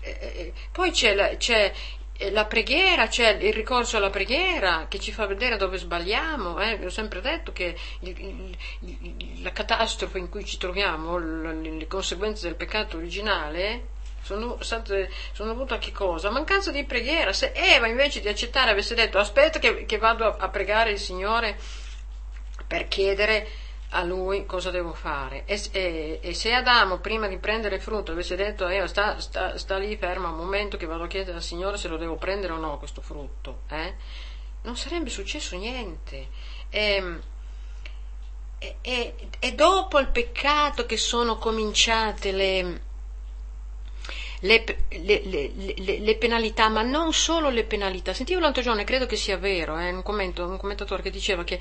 eh, 0.00 0.18
eh, 0.20 0.52
poi 0.72 0.90
c'è 0.90 1.14
la, 1.14 1.36
c'è 1.36 1.72
la, 2.30 2.46
preghiera, 2.46 3.08
c'è 3.08 3.36
il 3.40 3.52
ricorso 3.52 3.96
alla 3.96 4.10
preghiera 4.10 4.86
che 4.88 4.98
ci 4.98 5.12
fa 5.12 5.26
vedere 5.26 5.56
dove 5.56 5.76
sbagliamo. 5.76 6.58
Eh? 6.60 6.84
Ho 6.84 6.90
sempre 6.90 7.20
detto 7.20 7.52
che 7.52 7.76
il, 8.00 8.56
il, 8.80 9.42
la 9.42 9.52
catastrofe 9.52 10.18
in 10.18 10.28
cui 10.28 10.44
ci 10.44 10.58
troviamo, 10.58 11.18
le 11.18 11.86
conseguenze 11.86 12.46
del 12.46 12.56
peccato 12.56 12.96
originale, 12.96 13.98
sono, 14.30 14.58
sono 15.32 15.52
dovute 15.52 15.74
a 15.74 15.78
che 15.78 15.90
cosa? 15.90 16.30
Mancanza 16.30 16.70
di 16.70 16.84
preghiera. 16.84 17.32
Se 17.32 17.52
Eva 17.52 17.88
invece 17.88 18.20
di 18.20 18.28
accettare 18.28 18.70
avesse 18.70 18.94
detto 18.94 19.18
aspetta 19.18 19.58
che, 19.58 19.84
che 19.86 19.98
vado 19.98 20.24
a, 20.24 20.36
a 20.38 20.48
pregare 20.48 20.92
il 20.92 20.98
Signore 20.98 21.58
per 22.66 22.86
chiedere 22.86 23.48
a 23.90 24.04
lui 24.04 24.46
cosa 24.46 24.70
devo 24.70 24.94
fare. 24.94 25.44
E, 25.46 25.60
e, 25.72 26.20
e, 26.22 26.34
se 26.34 26.52
Adamo 26.52 26.98
prima 26.98 27.26
di 27.26 27.38
prendere 27.38 27.80
frutto 27.80 28.12
avesse 28.12 28.36
detto 28.36 28.68
Eva 28.68 28.86
sta, 28.86 29.18
sta, 29.18 29.58
sta, 29.58 29.76
lì 29.78 29.96
ferma 29.96 30.28
un 30.28 30.36
momento 30.36 30.76
che 30.76 30.86
vado 30.86 31.04
a 31.04 31.08
chiedere 31.08 31.38
al 31.38 31.42
Signore 31.42 31.76
se 31.76 31.88
lo 31.88 31.96
devo 31.96 32.14
prendere 32.14 32.52
o 32.52 32.58
no 32.58 32.78
questo 32.78 33.00
frutto, 33.00 33.62
eh? 33.68 33.94
non 34.62 34.76
sarebbe 34.76 35.10
successo 35.10 35.56
niente. 35.56 36.28
E, 36.68 37.18
e, 38.82 39.14
e 39.40 39.54
dopo 39.54 39.98
il 39.98 40.08
peccato 40.08 40.86
che 40.86 40.98
sono 40.98 41.38
cominciate 41.38 42.30
le 42.30 42.82
le, 44.40 44.64
le, 44.88 45.22
le, 45.24 45.98
le, 45.98 46.16
penalità, 46.16 46.68
ma 46.68 46.82
non 46.82 47.12
solo 47.12 47.50
le 47.50 47.64
penalità. 47.64 48.12
Sentivo 48.14 48.40
l'altro 48.40 48.62
giorno, 48.62 48.80
e 48.80 48.84
credo 48.84 49.06
che 49.06 49.16
sia 49.16 49.36
vero, 49.36 49.78
eh, 49.78 49.90
un, 49.90 50.02
commento, 50.02 50.46
un 50.46 50.56
commentatore 50.56 51.02
che 51.02 51.10
diceva 51.10 51.44
che 51.44 51.58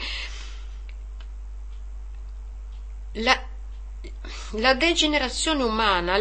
la, 3.14 3.42
la 4.52 4.74
degenerazione 4.76 5.64
umana, 5.64 6.18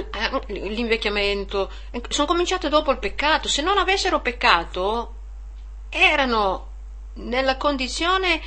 l'invecchiamento, 0.46 1.70
sono 2.08 2.26
cominciate 2.26 2.68
dopo 2.68 2.90
il 2.90 2.98
peccato. 2.98 3.48
Se 3.48 3.62
non 3.62 3.78
avessero 3.78 4.20
peccato, 4.20 5.14
erano 5.90 6.66
nella 7.14 7.56
condizione 7.56 8.40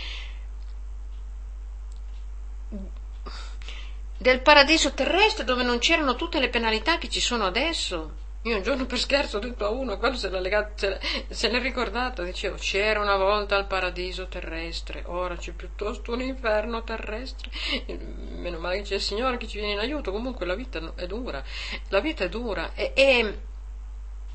del 4.22 4.42
paradiso 4.42 4.94
terrestre 4.94 5.44
dove 5.44 5.64
non 5.64 5.80
c'erano 5.80 6.16
tutte 6.16 6.40
le 6.40 6.50
penalità 6.50 7.00
che 7.00 7.10
ci 7.10 7.20
sono 7.20 7.46
adesso. 7.46 8.20
Io 8.44 8.56
un 8.56 8.62
giorno 8.62 8.86
per 8.86 9.00
scherzo 9.00 9.38
ho 9.38 9.40
detto 9.40 9.66
a 9.66 9.70
uno, 9.70 9.98
quello 9.98 10.16
se 10.16 10.30
l'ha, 10.30 10.40
legato, 10.40 10.74
se, 10.76 10.90
l'ha, 10.90 11.00
se 11.28 11.50
l'ha 11.50 11.58
ricordato, 11.58 12.24
dicevo 12.24 12.56
c'era 12.56 13.00
una 13.00 13.16
volta 13.16 13.58
il 13.58 13.66
paradiso 13.66 14.28
terrestre, 14.28 15.04
ora 15.08 15.36
c'è 15.36 15.54
piuttosto 15.54 16.14
un 16.14 16.22
inferno 16.22 16.84
terrestre. 16.84 17.50
Meno 17.88 18.60
male 18.60 18.78
che 18.78 18.84
c'è 18.84 18.96
il 18.96 19.02
Signore 19.02 19.38
che 19.38 19.48
ci 19.48 19.58
viene 19.58 19.74
in 19.74 19.80
aiuto, 19.80 20.12
comunque 20.12 20.46
la 20.46 20.56
vita 20.56 20.94
è 20.96 21.08
dura, 21.08 21.44
la 21.90 22.00
vita 22.00 22.24
è 22.24 22.30
dura 22.30 22.74
e, 22.76 22.92
e, 22.96 23.40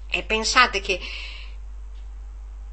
e 0.08 0.22
pensate 0.24 0.80
che 0.80 1.00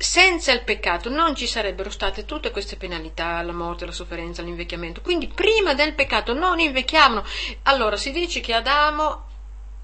senza 0.03 0.51
il 0.51 0.63
peccato 0.63 1.09
non 1.09 1.33
ci 1.33 1.47
sarebbero 1.47 1.89
state 1.89 2.25
tutte 2.25 2.51
queste 2.51 2.75
penalità, 2.75 3.41
la 3.41 3.53
morte, 3.53 3.85
la 3.85 3.93
sofferenza, 3.93 4.41
l'invecchiamento. 4.41 4.99
Quindi 4.99 5.27
prima 5.29 5.73
del 5.73 5.93
peccato 5.93 6.33
non 6.33 6.59
invecchiavano. 6.59 7.23
Allora 7.63 7.95
si 7.95 8.11
dice 8.11 8.41
che 8.41 8.53
Adamo 8.53 9.29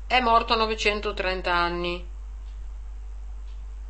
è 0.08 0.20
morto 0.20 0.54
a 0.54 0.58
930 0.58 1.54
anni. 1.54 2.06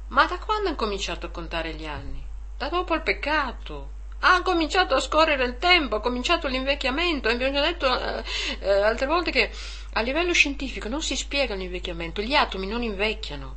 Ma 0.09 0.25
da 0.25 0.37
quando 0.37 0.69
ha 0.69 0.75
cominciato 0.75 1.25
a 1.25 1.29
contare 1.29 1.73
gli 1.73 1.85
anni? 1.85 2.23
Da 2.57 2.69
dopo 2.69 2.93
il 2.93 3.01
peccato. 3.01 3.97
Ha 4.19 4.41
cominciato 4.43 4.93
a 4.93 4.99
scorrere 4.99 5.45
il 5.45 5.57
tempo, 5.57 5.95
ha 5.95 6.01
cominciato 6.01 6.47
l'invecchiamento. 6.47 7.27
Abbiamo 7.27 7.53
già 7.53 7.61
detto 7.61 7.99
eh, 7.99 8.23
eh, 8.59 8.81
altre 8.81 9.07
volte 9.07 9.31
che 9.31 9.49
a 9.93 10.01
livello 10.01 10.33
scientifico 10.33 10.89
non 10.89 11.01
si 11.01 11.15
spiega 11.15 11.55
l'invecchiamento, 11.55 12.21
gli 12.21 12.35
atomi 12.35 12.67
non 12.67 12.83
invecchiano. 12.83 13.55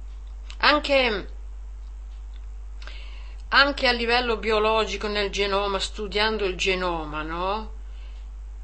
Anche 0.58 1.40
anche 3.54 3.86
a 3.86 3.92
livello 3.92 4.36
biologico 4.36 5.08
nel 5.08 5.30
genoma, 5.30 5.78
studiando 5.78 6.44
il 6.44 6.56
genoma, 6.56 7.22
no? 7.22 7.80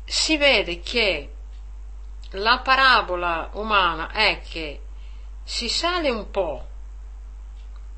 si 0.08 0.38
vede 0.38 0.80
che 0.80 1.32
la 2.30 2.60
parabola 2.60 3.50
umana 3.52 4.10
è 4.10 4.40
che 4.40 4.80
si 5.44 5.68
sale 5.68 6.08
un 6.08 6.30
po' 6.30 6.66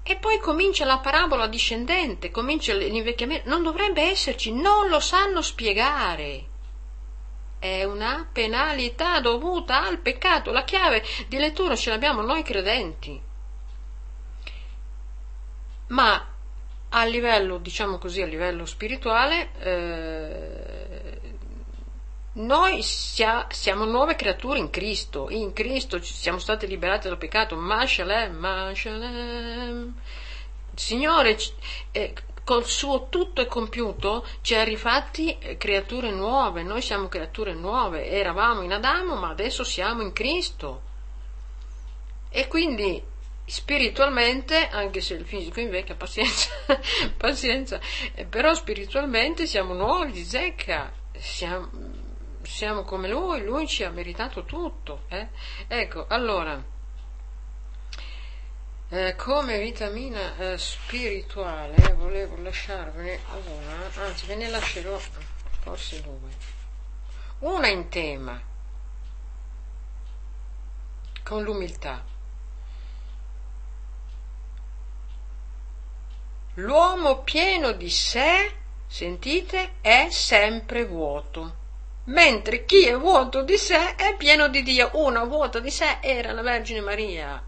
e 0.02 0.16
poi 0.16 0.40
comincia 0.40 0.84
la 0.84 0.98
parabola 0.98 1.46
discendente, 1.46 2.32
comincia 2.32 2.74
l'invecchiamento, 2.74 3.48
non 3.48 3.62
dovrebbe 3.62 4.02
esserci, 4.02 4.52
non 4.52 4.88
lo 4.88 4.98
sanno 4.98 5.40
spiegare. 5.40 6.46
È 7.60 7.84
una 7.84 8.28
penalità 8.32 9.20
dovuta 9.20 9.84
al 9.84 9.98
peccato. 9.98 10.50
La 10.50 10.64
chiave 10.64 11.04
di 11.28 11.36
lettura 11.36 11.76
ce 11.76 11.90
l'abbiamo 11.90 12.22
noi 12.22 12.42
credenti. 12.42 13.20
Ma 15.88 16.29
a 16.90 17.04
livello, 17.04 17.58
diciamo 17.58 17.98
così, 17.98 18.22
a 18.22 18.26
livello 18.26 18.66
spirituale, 18.66 19.50
eh, 19.60 21.20
noi 22.32 22.82
sia, 22.82 23.46
siamo 23.50 23.84
nuove 23.84 24.16
creature 24.16 24.58
in 24.58 24.70
Cristo, 24.70 25.28
in 25.30 25.52
Cristo 25.52 26.00
siamo 26.02 26.38
stati 26.38 26.66
liberati 26.66 27.08
dal 27.08 27.18
peccato, 27.18 27.56
Mashalem, 27.56 28.36
Mashalem. 28.36 29.94
Signore, 30.74 31.36
eh, 31.92 32.14
col 32.44 32.64
suo 32.64 33.08
tutto 33.08 33.40
è 33.40 33.46
compiuto, 33.46 34.26
ci 34.40 34.54
ha 34.54 34.64
rifatti 34.64 35.36
eh, 35.38 35.56
creature 35.56 36.10
nuove, 36.10 36.62
noi 36.62 36.82
siamo 36.82 37.08
creature 37.08 37.54
nuove, 37.54 38.08
eravamo 38.08 38.62
in 38.62 38.72
Adamo, 38.72 39.14
ma 39.16 39.28
adesso 39.28 39.62
siamo 39.62 40.02
in 40.02 40.12
Cristo. 40.12 40.82
E 42.30 42.48
quindi 42.48 43.02
spiritualmente, 43.50 44.68
anche 44.68 45.00
se 45.00 45.14
il 45.14 45.26
fisico 45.26 45.58
invecchia, 45.58 45.96
pazienza, 45.96 46.50
pazienza, 47.18 47.80
eh, 48.14 48.24
però 48.24 48.54
spiritualmente 48.54 49.44
siamo 49.44 49.74
nuovi 49.74 50.12
di 50.12 50.24
zecca, 50.24 50.92
siamo, 51.18 51.68
siamo, 52.42 52.84
come 52.84 53.08
lui, 53.08 53.42
lui 53.42 53.66
ci 53.66 53.82
ha 53.82 53.90
meritato 53.90 54.44
tutto. 54.44 55.02
Eh? 55.08 55.26
Ecco, 55.66 56.06
allora, 56.08 56.62
eh, 58.90 59.16
come 59.16 59.58
vitamina 59.58 60.36
eh, 60.36 60.56
spirituale 60.56 61.74
volevo 61.94 62.40
lasciarvene 62.40 63.18
una, 63.32 64.06
anzi 64.06 64.26
ve 64.26 64.36
ne 64.36 64.48
lascerò 64.48 64.96
forse 65.60 66.00
due. 66.02 66.58
Una 67.40 67.66
in 67.66 67.88
tema, 67.88 68.40
con 71.24 71.42
l'umiltà 71.42 72.09
L'uomo 76.60 77.22
pieno 77.22 77.72
di 77.72 77.88
sé, 77.88 78.52
sentite, 78.86 79.76
è 79.80 80.08
sempre 80.10 80.84
vuoto, 80.84 81.56
mentre 82.04 82.66
chi 82.66 82.86
è 82.86 82.94
vuoto 82.96 83.42
di 83.42 83.56
sé 83.56 83.94
è 83.94 84.14
pieno 84.16 84.48
di 84.48 84.62
Dio. 84.62 84.90
Una 84.94 85.24
vuota 85.24 85.58
di 85.58 85.70
sé 85.70 85.98
era 86.00 86.32
la 86.32 86.42
Vergine 86.42 86.80
Maria 86.82 87.42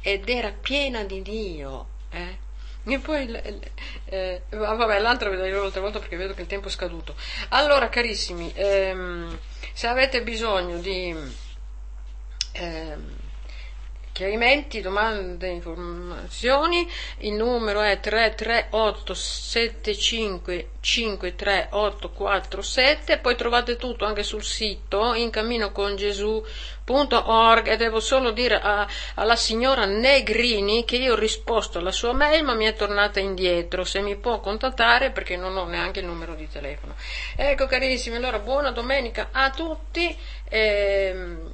ed 0.00 0.28
era 0.28 0.52
piena 0.52 1.04
di 1.04 1.20
Dio. 1.20 1.86
Eh? 2.10 2.38
E 2.82 2.98
poi, 2.98 3.30
eh, 4.06 4.42
vabbè, 4.48 4.98
l'altra 5.00 5.28
ve 5.28 5.36
la 5.36 5.44
dirò 5.44 5.60
l'altra 5.60 5.82
volta 5.82 5.98
perché 5.98 6.16
vedo 6.16 6.32
che 6.32 6.40
il 6.40 6.46
tempo 6.46 6.68
è 6.68 6.70
scaduto. 6.70 7.14
Allora, 7.50 7.90
carissimi, 7.90 8.50
ehm, 8.54 9.38
se 9.74 9.86
avete 9.86 10.22
bisogno 10.22 10.78
di... 10.78 11.14
Ehm, 12.52 13.19
chiarimenti, 14.20 14.82
domande, 14.82 15.48
informazioni, 15.48 16.86
il 17.20 17.32
numero 17.32 17.80
è 17.80 18.00
338 18.00 19.14
75 19.14 20.68
53847, 20.78 23.16
poi 23.16 23.34
trovate 23.34 23.76
tutto 23.76 24.04
anche 24.04 24.22
sul 24.22 24.44
sito 24.44 25.14
incaminocongesù.org 25.14 27.66
e 27.66 27.78
devo 27.78 28.00
solo 28.00 28.32
dire 28.32 28.60
a, 28.60 28.86
alla 29.14 29.36
signora 29.36 29.86
Negrini 29.86 30.84
che 30.84 30.96
io 30.96 31.14
ho 31.14 31.18
risposto 31.18 31.78
alla 31.78 31.90
sua 31.90 32.12
mail 32.12 32.44
ma 32.44 32.52
mi 32.52 32.66
è 32.66 32.74
tornata 32.74 33.20
indietro, 33.20 33.84
se 33.84 34.02
mi 34.02 34.16
può 34.16 34.38
contattare 34.40 35.12
perché 35.12 35.38
non 35.38 35.56
ho 35.56 35.64
neanche 35.64 36.00
il 36.00 36.06
numero 36.06 36.34
di 36.34 36.46
telefono. 36.46 36.94
Ecco 37.36 37.64
carissimi, 37.64 38.16
allora 38.16 38.38
buona 38.38 38.70
domenica 38.70 39.28
a 39.32 39.48
tutti. 39.48 40.14
Ehm, 40.50 41.52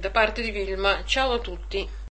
da 0.00 0.10
parte 0.10 0.40
di 0.40 0.50
Vilma. 0.50 1.04
Ciao 1.04 1.32
a 1.32 1.38
tutti. 1.38 1.86